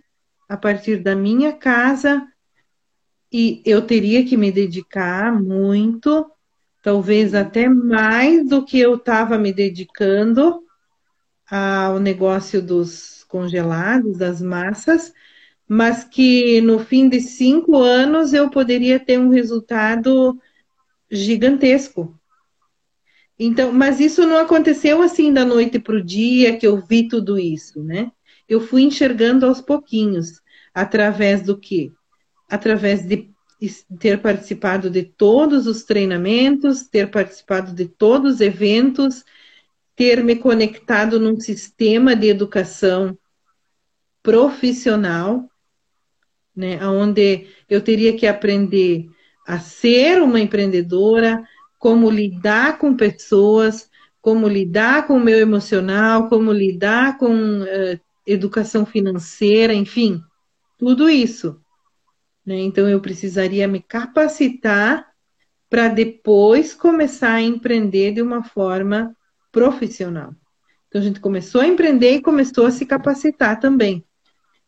[0.48, 2.26] a partir da minha casa,
[3.30, 6.24] e eu teria que me dedicar muito,
[6.82, 10.62] talvez até mais do que eu estava me dedicando
[11.50, 15.12] ao negócio dos congelados, das massas,
[15.66, 20.36] mas que no fim de cinco anos eu poderia ter um resultado
[21.08, 22.18] gigantesco.
[23.38, 27.38] Então, mas isso não aconteceu assim da noite para o dia que eu vi tudo
[27.38, 28.10] isso, né?
[28.48, 30.42] Eu fui enxergando aos pouquinhos,
[30.74, 31.92] através do quê?
[32.48, 33.30] Através de
[33.98, 39.24] ter participado de todos os treinamentos, ter participado de todos os eventos,
[39.94, 43.16] ter me conectado num sistema de educação
[44.22, 45.48] profissional,
[46.54, 49.08] né, onde eu teria que aprender
[49.46, 51.42] a ser uma empreendedora,
[51.78, 53.88] como lidar com pessoas,
[54.20, 60.20] como lidar com o meu emocional, como lidar com uh, educação financeira, enfim,
[60.78, 61.60] tudo isso.
[62.44, 62.56] Né?
[62.60, 65.08] Então eu precisaria me capacitar
[65.68, 69.16] para depois começar a empreender de uma forma
[69.50, 70.34] profissional.
[70.88, 74.04] Então a gente começou a empreender e começou a se capacitar também.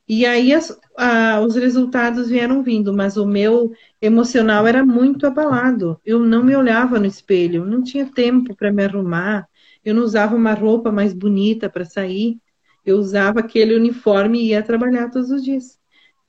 [0.08, 6.00] E aí as, a, os resultados vieram vindo, mas o meu emocional era muito abalado.
[6.04, 9.48] Eu não me olhava no espelho, não tinha tempo para me arrumar,
[9.84, 12.38] eu não usava uma roupa mais bonita para sair,
[12.84, 15.78] eu usava aquele uniforme e ia trabalhar todos os dias.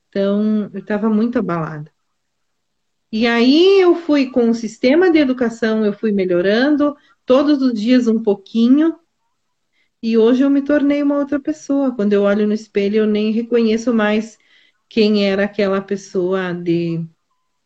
[0.09, 1.91] Então, eu estava muito abalada.
[3.11, 6.95] E aí eu fui com o sistema de educação, eu fui melhorando,
[7.25, 8.95] todos os dias um pouquinho,
[10.03, 11.95] e hoje eu me tornei uma outra pessoa.
[11.95, 14.37] Quando eu olho no espelho, eu nem reconheço mais
[14.89, 17.01] quem era aquela pessoa de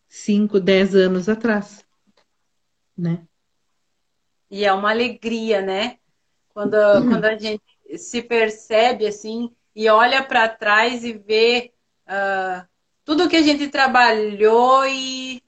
[0.07, 1.83] 5, 10 anos atrás,
[2.95, 3.23] né?
[4.51, 5.97] E é uma alegria, né?
[6.49, 7.09] Quando, uhum.
[7.09, 7.63] quando a gente
[7.97, 11.73] se percebe assim e olha para trás e vê
[12.07, 12.67] uh,
[13.03, 15.41] tudo que a gente trabalhou e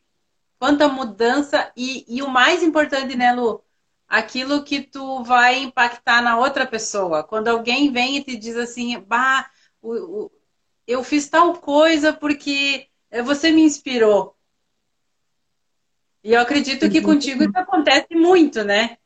[0.57, 3.63] quanta mudança e, e o mais importante, né, Lu?
[4.09, 7.23] Aquilo que tu vai impactar na outra pessoa.
[7.23, 9.47] Quando alguém vem e te diz assim, bah,
[10.87, 12.87] eu fiz tal coisa porque
[13.23, 14.35] você me inspirou.
[16.23, 18.97] E eu acredito que contigo isso acontece muito, né?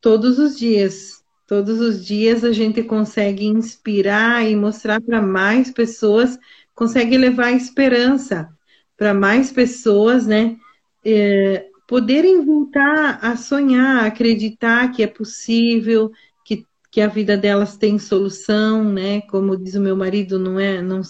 [0.00, 1.22] Todos os dias.
[1.46, 6.38] Todos os dias a gente consegue inspirar e mostrar para mais pessoas,
[6.74, 8.48] consegue levar esperança
[8.96, 10.56] para mais pessoas, né?
[11.04, 16.12] É, poderem voltar a sonhar, acreditar que é possível,
[16.44, 19.22] que, que a vida delas tem solução, né?
[19.22, 21.00] Como diz o meu marido, não é, não,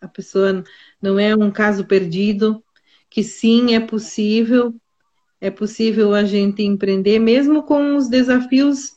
[0.00, 0.62] a pessoa
[1.02, 2.62] não é um caso perdido,
[3.10, 4.72] que sim é possível,
[5.40, 8.94] é possível a gente empreender, mesmo com os desafios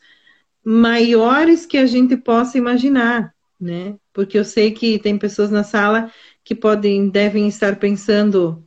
[0.63, 3.97] maiores que a gente possa imaginar, né?
[4.13, 6.11] Porque eu sei que tem pessoas na sala
[6.43, 8.63] que podem, devem estar pensando,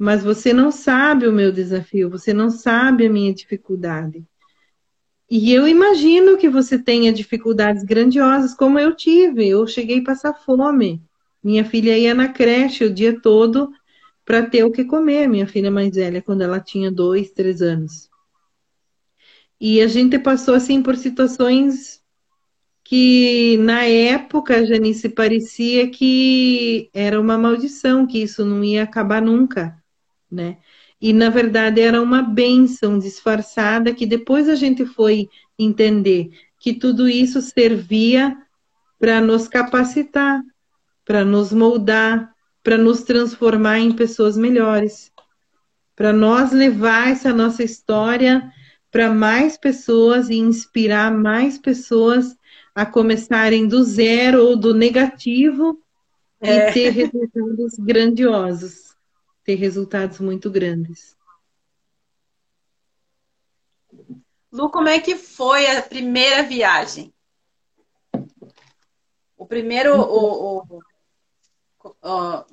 [0.00, 4.24] mas você não sabe o meu desafio, você não sabe a minha dificuldade.
[5.30, 9.46] E eu imagino que você tenha dificuldades grandiosas, como eu tive.
[9.46, 11.02] Eu cheguei a passar fome.
[11.44, 13.70] Minha filha ia na creche o dia todo
[14.24, 18.08] para ter o que comer, minha filha mais velha, quando ela tinha dois, três anos.
[19.60, 22.00] E a gente passou assim por situações
[22.82, 29.79] que na época, Janice, parecia que era uma maldição, que isso não ia acabar nunca,
[30.30, 30.58] né?
[31.00, 35.28] E na verdade era uma bênção disfarçada que depois a gente foi
[35.58, 38.36] entender que tudo isso servia
[38.98, 40.42] para nos capacitar,
[41.04, 45.10] para nos moldar, para nos transformar em pessoas melhores,
[45.96, 48.52] para nós levar essa nossa história
[48.90, 52.36] para mais pessoas e inspirar mais pessoas
[52.74, 55.78] a começarem do zero ou do negativo
[56.40, 56.70] é.
[56.70, 58.89] e ter resultados grandiosos,
[59.50, 61.16] ter resultados muito grandes.
[64.52, 67.12] Lu, como é que foi a primeira viagem?
[69.36, 70.78] O primeiro, o,
[71.80, 72.44] o,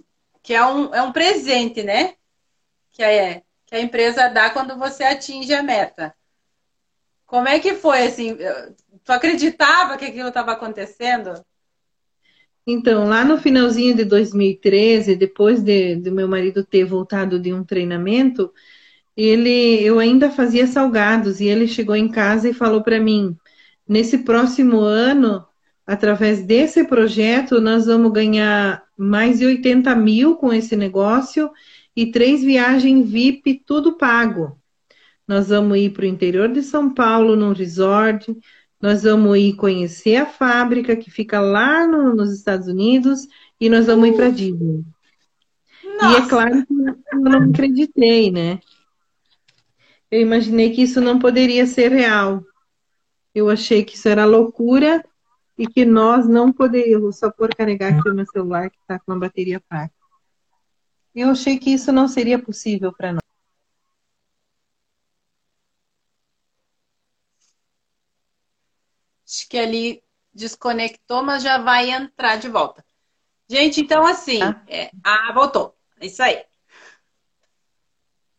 [0.41, 2.15] que é um, é um presente, né?
[2.89, 6.15] Que, é, que a empresa dá quando você atinge a meta.
[7.27, 8.37] Como é que foi, assim?
[9.03, 11.45] Tu acreditava que aquilo estava acontecendo?
[12.69, 17.63] Então, lá no finalzinho de 2013, depois de, de meu marido ter voltado de um
[17.63, 18.51] treinamento,
[19.15, 23.37] ele, eu ainda fazia salgados e ele chegou em casa e falou para mim:
[23.87, 25.45] nesse próximo ano,
[25.85, 31.49] através desse projeto, nós vamos ganhar mais de 80 mil com esse negócio
[31.95, 34.59] e três viagens VIP, tudo pago.
[35.25, 38.35] Nós vamos ir para o interior de São Paulo, num resort,
[38.81, 43.27] nós vamos ir conhecer a fábrica que fica lá no, nos Estados Unidos
[43.59, 44.83] e nós vamos ir para Disney.
[45.99, 46.19] Nossa.
[46.19, 48.59] E é claro que eu não acreditei, né?
[50.11, 52.43] Eu imaginei que isso não poderia ser real.
[53.33, 55.03] Eu achei que isso era loucura
[55.57, 59.11] e que nós não poderíamos só por carregar aqui o meu celular que está com
[59.11, 59.93] a bateria fraca.
[61.15, 63.26] Eu achei que isso não seria possível para nós.
[69.27, 70.01] Acho que ali
[70.33, 72.85] desconectou, mas já vai entrar de volta.
[73.49, 75.75] Gente, então assim, ah, é, ah voltou.
[75.99, 76.43] É isso aí.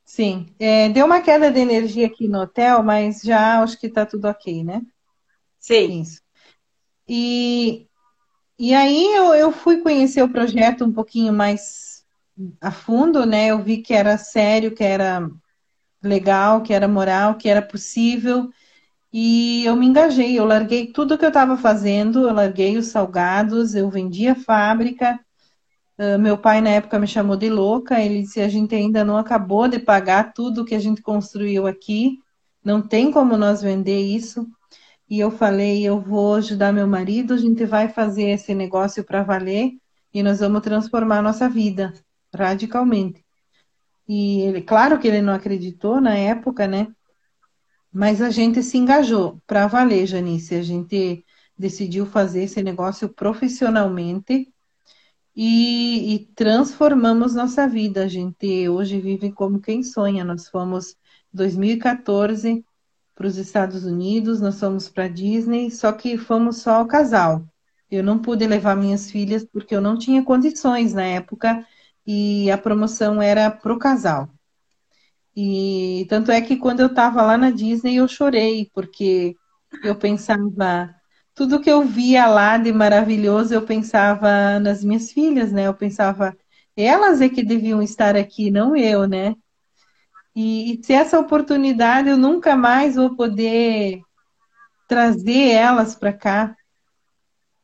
[0.04, 4.06] Sim, é, deu uma queda de energia aqui no hotel, mas já acho que está
[4.06, 4.80] tudo ok, né?
[5.60, 6.00] Sim.
[6.00, 6.22] Isso.
[7.06, 7.86] E,
[8.58, 12.06] e aí eu, eu fui conhecer o projeto um pouquinho mais
[12.60, 13.48] a fundo, né?
[13.48, 15.28] Eu vi que era sério, que era
[16.02, 18.50] legal, que era moral, que era possível.
[19.12, 23.74] E eu me engajei, eu larguei tudo que eu estava fazendo, eu larguei os salgados,
[23.74, 25.18] eu vendi a fábrica.
[25.98, 29.16] Uh, meu pai na época me chamou de louca, ele disse: a gente ainda não
[29.16, 32.18] acabou de pagar tudo que a gente construiu aqui,
[32.64, 34.46] não tem como nós vender isso.
[35.10, 39.22] e eu falei, eu vou ajudar meu marido, a gente vai fazer esse negócio para
[39.22, 39.72] valer
[40.14, 41.94] e nós vamos transformar a nossa vida
[42.34, 43.24] radicalmente.
[44.08, 46.88] E ele, claro que ele não acreditou na época, né?
[47.92, 50.54] Mas a gente se engajou para valer, Janice.
[50.54, 51.24] A gente
[51.56, 54.52] decidiu fazer esse negócio profissionalmente
[55.34, 58.04] e, e, transformamos nossa vida.
[58.04, 60.24] A gente hoje vive como quem sonha.
[60.24, 60.96] Nós fomos
[61.32, 62.64] 2014
[63.14, 67.44] para os Estados Unidos, nós fomos para Disney, só que fomos só o casal.
[67.90, 71.66] Eu não pude levar minhas filhas porque eu não tinha condições na época
[72.06, 74.28] e a promoção era para o casal.
[75.40, 79.36] E tanto é que quando eu estava lá na Disney eu chorei porque
[79.84, 80.92] eu pensava
[81.32, 85.68] tudo que eu via lá de maravilhoso eu pensava nas minhas filhas, né?
[85.68, 86.36] Eu pensava
[86.76, 89.36] elas é que deviam estar aqui, não eu, né?
[90.34, 94.00] E, e se essa oportunidade eu nunca mais vou poder
[94.88, 96.56] trazer elas para cá,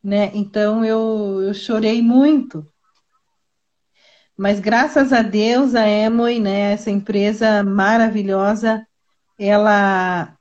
[0.00, 0.30] né?
[0.32, 2.64] Então eu, eu chorei muito.
[4.36, 8.86] Mas graças a Deus, a Emoi, né, essa empresa maravilhosa,
[9.38, 10.36] ela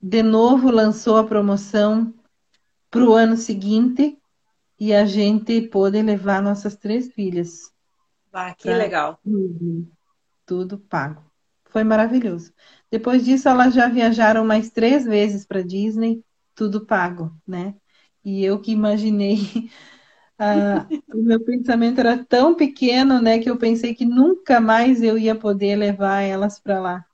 [0.00, 2.14] de novo lançou a promoção
[2.90, 4.18] para o ano seguinte
[4.80, 7.72] e a gente pôde levar nossas três filhas.
[8.32, 9.18] Ah, que legal.
[9.22, 9.88] Tudo,
[10.46, 11.22] tudo pago
[11.66, 12.52] foi maravilhoso.
[12.90, 17.74] Depois disso, elas já viajaram mais três vezes para Disney, tudo pago, né?
[18.24, 19.38] E eu que imaginei,
[20.40, 25.18] uh, o meu pensamento era tão pequeno, né, que eu pensei que nunca mais eu
[25.18, 27.04] ia poder levar elas para lá.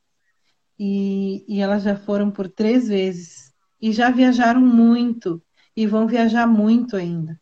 [0.78, 5.42] E, e elas já foram por três vezes e já viajaram muito
[5.76, 7.40] e vão viajar muito ainda.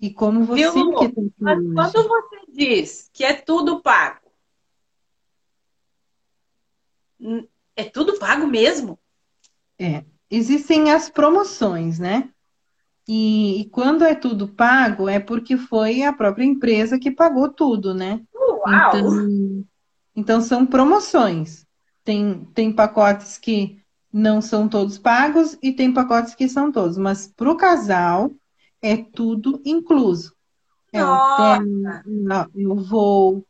[0.00, 4.30] E como você Viu, que mas quando você diz que é tudo pago,
[7.76, 8.98] É tudo pago mesmo?
[9.78, 10.04] É.
[10.30, 12.32] Existem as promoções, né?
[13.12, 17.92] E, e, quando é tudo pago, é porque foi a própria empresa que pagou tudo,
[17.92, 18.20] né?
[18.32, 18.62] Uau!
[18.64, 19.64] Então,
[20.14, 21.66] então são promoções.
[22.04, 23.82] Tem, tem pacotes que
[24.12, 26.96] não são todos pagos e tem pacotes que são todos.
[26.96, 28.30] Mas para o casal
[28.80, 30.32] é tudo incluso.
[30.92, 31.64] É Nossa.
[32.06, 33.44] hotel, o voo,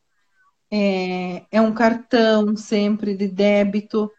[0.71, 4.11] é, é um cartão sempre de débito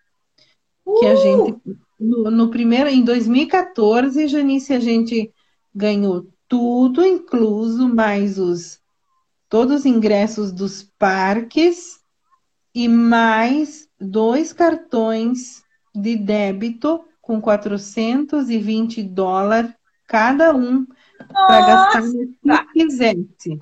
[0.86, 1.00] uh!
[1.00, 1.56] que a gente
[2.02, 5.32] no, no, primeiro em 2014, Janice, a gente
[5.74, 8.82] ganhou tudo incluso, mais os
[9.48, 12.00] todos os ingressos dos parques
[12.74, 15.62] e mais dois cartões
[15.94, 19.72] de débito com 420 dólares
[20.08, 20.86] cada um
[21.30, 23.60] para gastar o que quisesse.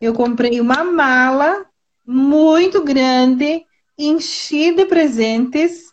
[0.00, 1.66] Eu comprei uma mala
[2.06, 3.64] muito grande,
[3.98, 5.90] enchi de presentes,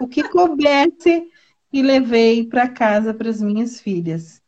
[0.00, 1.30] o que coubesse,
[1.74, 4.40] e levei para casa para as minhas filhas.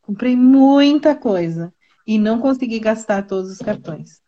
[0.00, 1.74] Comprei muita coisa
[2.06, 4.22] e não consegui gastar todos os cartões.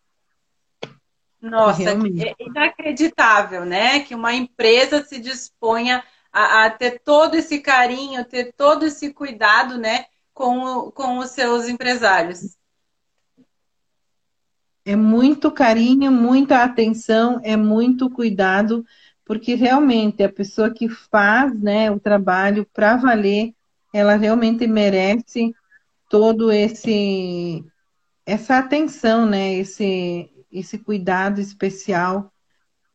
[1.41, 2.27] Nossa, Realmente.
[2.27, 4.01] é inacreditável, né?
[4.01, 9.77] Que uma empresa se disponha a, a, ter todo esse carinho, ter todo esse cuidado,
[9.77, 12.59] né, com, com os seus empresários
[14.89, 18.83] é muito carinho, muita atenção, é muito cuidado,
[19.29, 23.53] porque realmente a pessoa que faz né, o trabalho para valer,
[23.93, 25.53] ela realmente merece
[26.09, 27.63] todo esse
[28.25, 32.33] essa atenção, né, esse esse cuidado especial,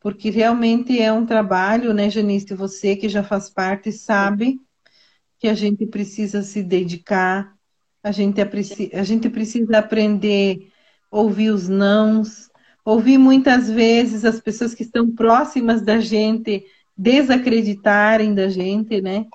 [0.01, 4.59] porque realmente é um trabalho, né, Janice, você que já faz parte sabe
[5.39, 7.55] que a gente precisa se dedicar,
[8.03, 8.41] a gente,
[8.93, 10.69] a gente precisa aprender
[11.09, 12.49] ouvir os nãos,
[12.85, 16.63] ouvir muitas vezes as pessoas que estão próximas da gente
[16.95, 19.25] desacreditarem da gente, né?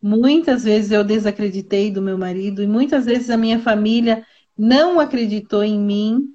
[0.00, 4.24] Muitas vezes eu desacreditei do meu marido e muitas vezes a minha família
[4.56, 6.28] não acreditou em mim.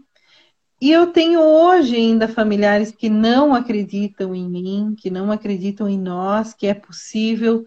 [0.79, 5.97] E eu tenho hoje ainda familiares que não acreditam em mim, que não acreditam em
[5.97, 7.65] nós, que é possível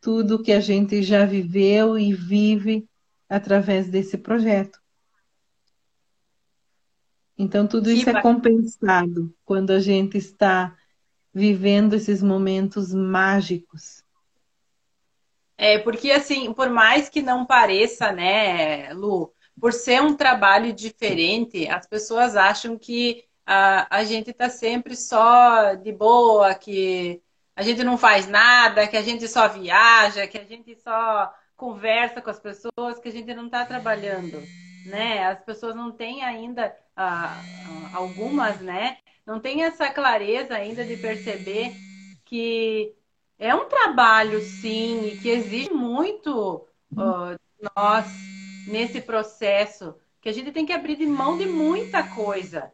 [0.00, 2.86] tudo que a gente já viveu e vive
[3.28, 4.79] através desse projeto.
[7.42, 10.76] Então, tudo isso é compensado quando a gente está
[11.32, 14.04] vivendo esses momentos mágicos.
[15.56, 21.66] É, porque assim, por mais que não pareça, né, Lu, por ser um trabalho diferente,
[21.66, 27.22] as pessoas acham que a, a gente está sempre só de boa, que
[27.56, 32.20] a gente não faz nada, que a gente só viaja, que a gente só conversa
[32.20, 34.42] com as pessoas, que a gente não está trabalhando,
[34.84, 35.24] né?
[35.24, 36.74] As pessoas não têm ainda
[37.92, 41.74] algumas, né, não tem essa clareza ainda de perceber
[42.24, 42.94] que
[43.38, 47.38] é um trabalho, sim, que exige muito uh,
[47.76, 48.06] nós
[48.66, 52.72] nesse processo, que a gente tem que abrir de mão de muita coisa.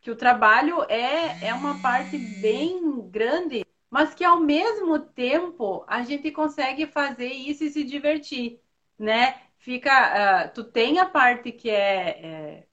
[0.00, 6.02] Que o trabalho é, é uma parte bem grande, mas que ao mesmo tempo a
[6.02, 8.60] gente consegue fazer isso e se divertir,
[8.98, 9.40] né?
[9.58, 12.66] Fica, uh, tu tem a parte que é, é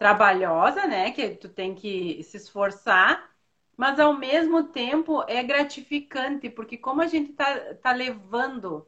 [0.00, 1.10] trabalhosa, né?
[1.10, 3.30] Que tu tem que se esforçar,
[3.76, 8.86] mas ao mesmo tempo é gratificante, porque como a gente tá, tá levando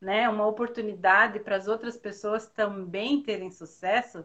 [0.00, 4.24] né, uma oportunidade para as outras pessoas também terem sucesso,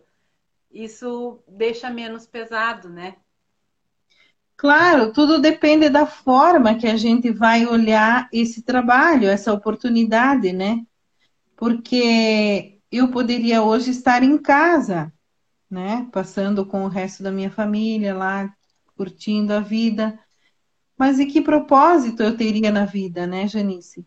[0.71, 3.15] isso deixa menos pesado, né?
[4.55, 10.85] Claro, tudo depende da forma que a gente vai olhar esse trabalho, essa oportunidade, né?
[11.55, 15.11] Porque eu poderia hoje estar em casa,
[15.69, 16.09] né?
[16.11, 18.53] Passando com o resto da minha família lá,
[18.95, 20.19] curtindo a vida.
[20.97, 24.05] Mas e que propósito eu teria na vida, né, Janice?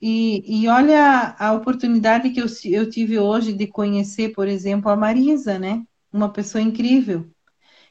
[0.00, 4.96] E, e olha a oportunidade que eu, eu tive hoje de conhecer, por exemplo, a
[4.96, 5.84] Marisa, né?
[6.12, 7.30] Uma pessoa incrível.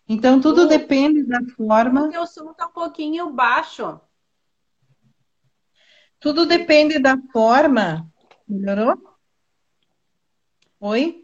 [0.07, 2.05] Então, tudo depende da forma.
[2.05, 3.99] O teu som um pouquinho baixo.
[6.19, 8.11] Tudo depende da forma.
[8.47, 8.97] Melhorou?
[10.79, 11.18] Oi?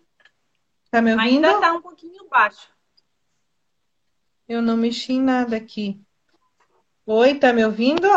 [0.91, 1.27] Tá me ouvindo?
[1.27, 2.69] Ainda está um pouquinho baixo.
[4.47, 5.99] Eu não mexi em nada aqui.
[7.05, 8.07] Oi, tá me ouvindo?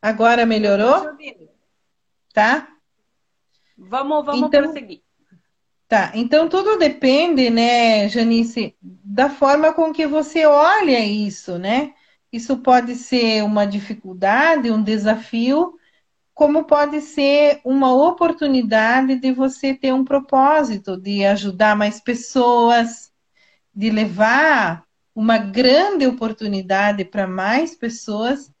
[0.00, 1.16] Agora melhorou?
[2.32, 2.68] Tá?
[3.76, 5.02] Vamos, vamos então, prosseguir.
[5.88, 11.94] Tá, então tudo depende, né, Janice, da forma com que você olha isso, né?
[12.30, 15.77] Isso pode ser uma dificuldade, um desafio,
[16.38, 23.12] como pode ser uma oportunidade de você ter um propósito, de ajudar mais pessoas,
[23.74, 28.52] de levar uma grande oportunidade para mais pessoas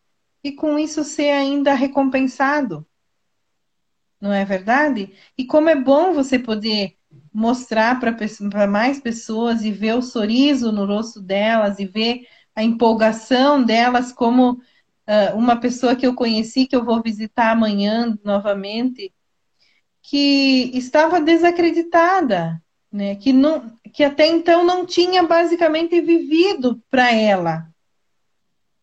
[0.42, 2.84] e com isso ser ainda recompensado.
[4.20, 5.14] Não é verdade?
[5.38, 6.96] E como é bom você poder
[7.32, 12.26] mostrar para mais pessoas e ver o sorriso no rosto delas e ver
[12.56, 14.60] a empolgação delas como
[15.34, 19.12] uma pessoa que eu conheci, que eu vou visitar amanhã novamente,
[20.02, 23.16] que estava desacreditada, né?
[23.16, 27.68] Que, não, que até então não tinha basicamente vivido para ela.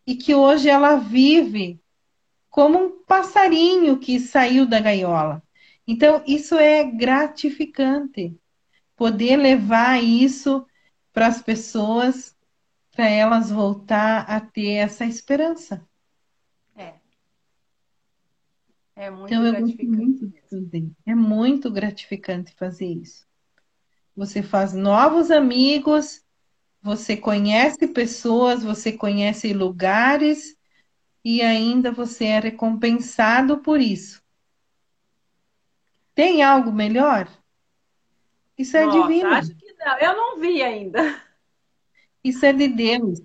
[0.06, 1.80] E que hoje ela vive
[2.48, 5.42] como um passarinho que saiu da gaiola.
[5.86, 8.34] Então, isso é gratificante.
[8.96, 10.66] Poder levar isso
[11.12, 12.34] para as pessoas,
[12.92, 15.86] para elas voltar a ter essa esperança.
[16.74, 16.94] É.
[18.96, 20.32] É muito então, gratificante.
[20.50, 23.26] Muito é muito gratificante fazer isso.
[24.16, 26.24] Você faz novos amigos,
[26.80, 30.56] você conhece pessoas, você conhece lugares
[31.22, 34.22] e ainda você é recompensado por isso.
[36.14, 37.28] Tem algo melhor?
[38.56, 39.28] Isso é Nossa, divino.
[39.28, 39.98] Acho que não.
[39.98, 41.22] Eu não vi ainda.
[42.24, 43.20] Isso é de Deus.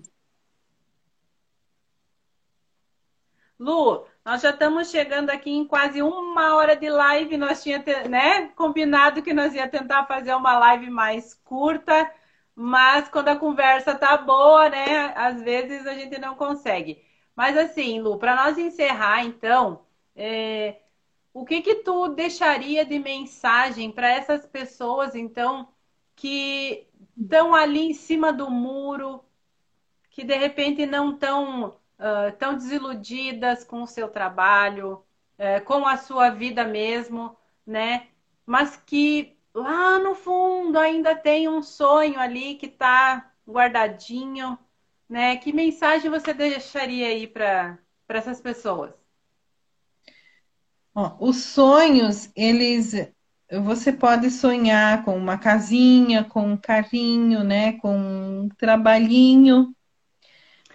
[3.58, 7.36] Lu, nós já estamos chegando aqui em quase uma hora de live.
[7.36, 12.10] Nós tínhamos né, combinado que nós ia tentar fazer uma live mais curta,
[12.54, 15.12] mas quando a conversa tá boa, né?
[15.16, 17.04] Às vezes a gente não consegue.
[17.34, 20.80] Mas assim, Lu, para nós encerrar, então, é,
[21.34, 25.68] o que que tu deixaria de mensagem para essas pessoas, então,
[26.14, 29.24] que estão ali em cima do muro,
[30.10, 35.02] que de repente não estão uh, tão desiludidas com o seu trabalho,
[35.38, 38.08] uh, com a sua vida mesmo, né?
[38.44, 44.58] Mas que lá no fundo ainda tem um sonho ali que está guardadinho,
[45.08, 45.36] né?
[45.36, 47.78] Que mensagem você deixaria aí para
[48.08, 48.92] essas pessoas?
[50.94, 52.94] Ó, os sonhos, eles
[53.60, 59.74] você pode sonhar com uma casinha, com um carrinho, né, com um trabalhinho,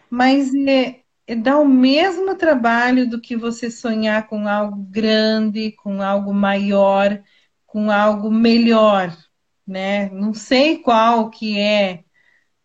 [0.10, 1.02] mas é
[1.36, 7.22] dá o mesmo trabalho do que você sonhar com algo grande, com algo maior,
[7.66, 9.16] com algo melhor,
[9.66, 10.10] né?
[10.10, 12.04] Não sei qual que é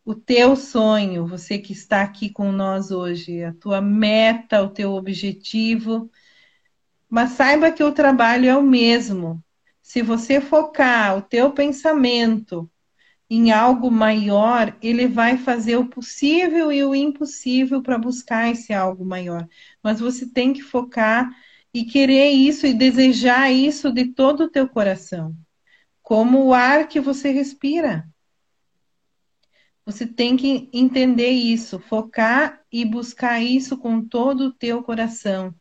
[0.05, 4.93] o teu sonho, você que está aqui com nós hoje, a tua meta, o teu
[4.93, 6.11] objetivo
[7.13, 9.45] mas saiba que o trabalho é o mesmo.
[9.83, 12.71] Se você focar o teu pensamento
[13.35, 19.07] em algo maior, ele vai fazer o possível e o impossível para buscar esse algo
[19.07, 19.49] maior.
[19.83, 21.35] Mas você tem que focar
[21.73, 25.35] e querer isso e desejar isso de todo o teu coração,
[26.03, 28.07] como o ar que você respira.
[29.87, 35.55] Você tem que entender isso, focar e buscar isso com todo o teu coração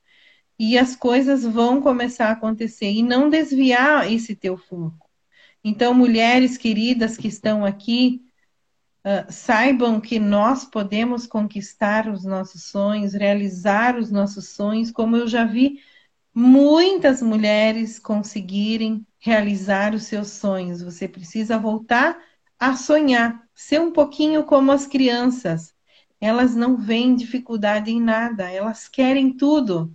[0.59, 5.00] e as coisas vão começar a acontecer e não desviar esse teu foco.
[5.63, 8.21] Então, mulheres queridas que estão aqui,
[9.05, 15.27] uh, saibam que nós podemos conquistar os nossos sonhos, realizar os nossos sonhos, como eu
[15.27, 15.79] já vi
[16.33, 20.81] muitas mulheres conseguirem realizar os seus sonhos.
[20.81, 22.17] Você precisa voltar
[22.59, 25.75] a sonhar, ser um pouquinho como as crianças.
[26.19, 29.93] Elas não veem dificuldade em nada, elas querem tudo.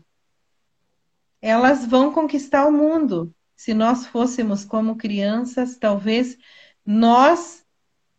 [1.41, 3.35] Elas vão conquistar o mundo.
[3.57, 6.39] Se nós fôssemos como crianças, talvez
[6.85, 7.65] nós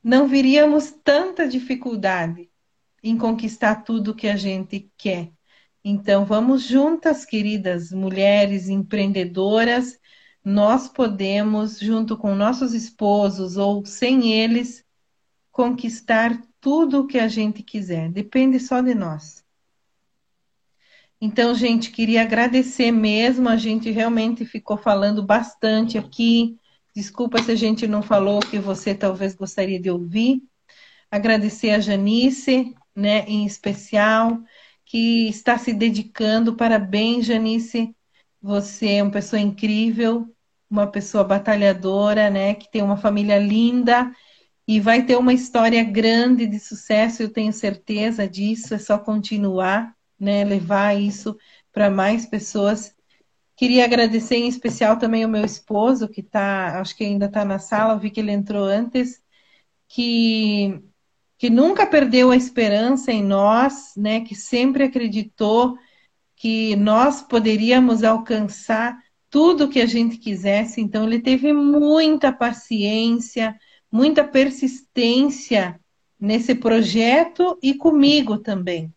[0.04, 2.50] não viríamos tanta dificuldade
[3.04, 5.32] em conquistar tudo que a gente quer.
[5.84, 10.00] Então, vamos juntas, queridas mulheres empreendedoras,
[10.44, 14.84] nós podemos, junto com nossos esposos ou sem eles,
[15.52, 18.12] conquistar tudo o que a gente quiser.
[18.12, 19.47] Depende só de nós.
[21.20, 23.49] Então, gente, queria agradecer mesmo.
[23.49, 26.57] A gente realmente ficou falando bastante aqui.
[26.95, 30.43] Desculpa se a gente não falou o que você talvez gostaria de ouvir.
[31.09, 34.39] Agradecer a Janice, né, em especial,
[34.86, 36.55] que está se dedicando.
[36.55, 37.95] Parabéns, Janice.
[38.41, 40.32] Você é uma pessoa incrível
[40.70, 44.11] uma pessoa batalhadora, né, que tem uma família linda
[44.68, 49.95] e vai ter uma história grande de sucesso, eu tenho certeza disso, é só continuar,
[50.20, 51.38] né, levar isso
[51.72, 52.95] para mais pessoas.
[53.55, 57.59] Queria agradecer em especial também o meu esposo, que tá, acho que ainda está na
[57.59, 59.22] sala, vi que ele entrou antes,
[59.88, 60.82] que,
[61.38, 65.78] que nunca perdeu a esperança em nós, né, que sempre acreditou
[66.36, 68.97] que nós poderíamos alcançar
[69.30, 70.80] tudo que a gente quisesse.
[70.80, 73.59] Então, ele teve muita paciência,
[73.91, 75.80] muita persistência
[76.20, 78.93] nesse projeto e comigo também.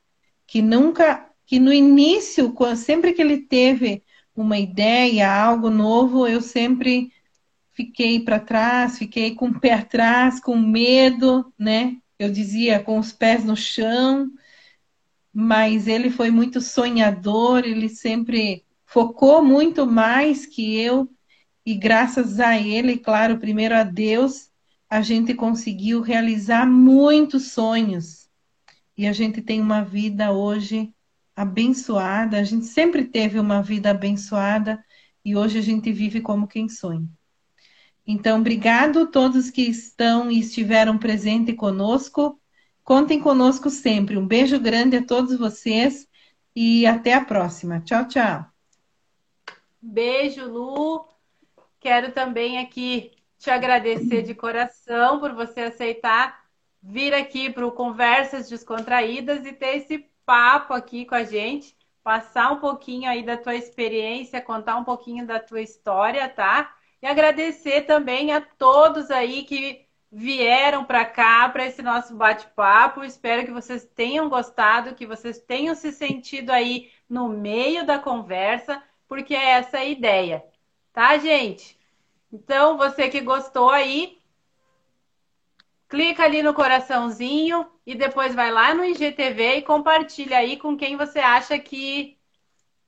[0.51, 4.03] Que nunca, que no início, sempre que ele teve
[4.35, 7.13] uma ideia, algo novo, eu sempre
[7.73, 11.99] fiquei para trás, fiquei com o pé atrás, com medo, né?
[12.19, 14.29] Eu dizia com os pés no chão,
[15.33, 21.09] mas ele foi muito sonhador, ele sempre focou muito mais que eu,
[21.65, 24.51] e graças a ele, claro, primeiro a Deus,
[24.89, 28.20] a gente conseguiu realizar muitos sonhos.
[29.01, 30.95] E a gente tem uma vida hoje
[31.35, 34.85] abençoada, a gente sempre teve uma vida abençoada
[35.25, 37.09] e hoje a gente vive como quem sonha.
[38.07, 42.39] Então, obrigado a todos que estão e estiveram presentes conosco.
[42.85, 44.19] Contem conosco sempre.
[44.19, 46.07] Um beijo grande a todos vocês
[46.55, 47.81] e até a próxima.
[47.81, 48.45] Tchau, tchau.
[49.81, 51.09] Beijo, Lu.
[51.81, 56.40] Quero também aqui te agradecer de coração por você aceitar
[56.83, 62.53] vir aqui para o Conversas Descontraídas e ter esse papo aqui com a gente, passar
[62.53, 66.75] um pouquinho aí da tua experiência, contar um pouquinho da tua história, tá?
[67.03, 73.05] E agradecer também a todos aí que vieram para cá para esse nosso bate-papo.
[73.05, 78.83] Espero que vocês tenham gostado, que vocês tenham se sentido aí no meio da conversa
[79.11, 80.45] porque é essa a ideia,
[80.93, 81.77] tá, gente?
[82.33, 84.20] Então, você que gostou aí,
[85.91, 90.97] clica ali no coraçãozinho e depois vai lá no IGTV e compartilha aí com quem
[90.97, 92.17] você acha que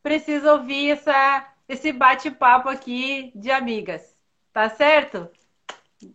[0.00, 4.16] precisa ouvir essa, esse bate-papo aqui de amigas.
[4.53, 5.28] Tá certo?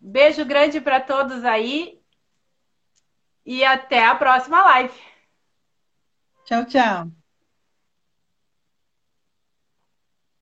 [0.02, 2.00] Beijo grande para todos aí
[3.46, 4.98] e até a próxima live.
[6.46, 7.27] Tchau, tchau.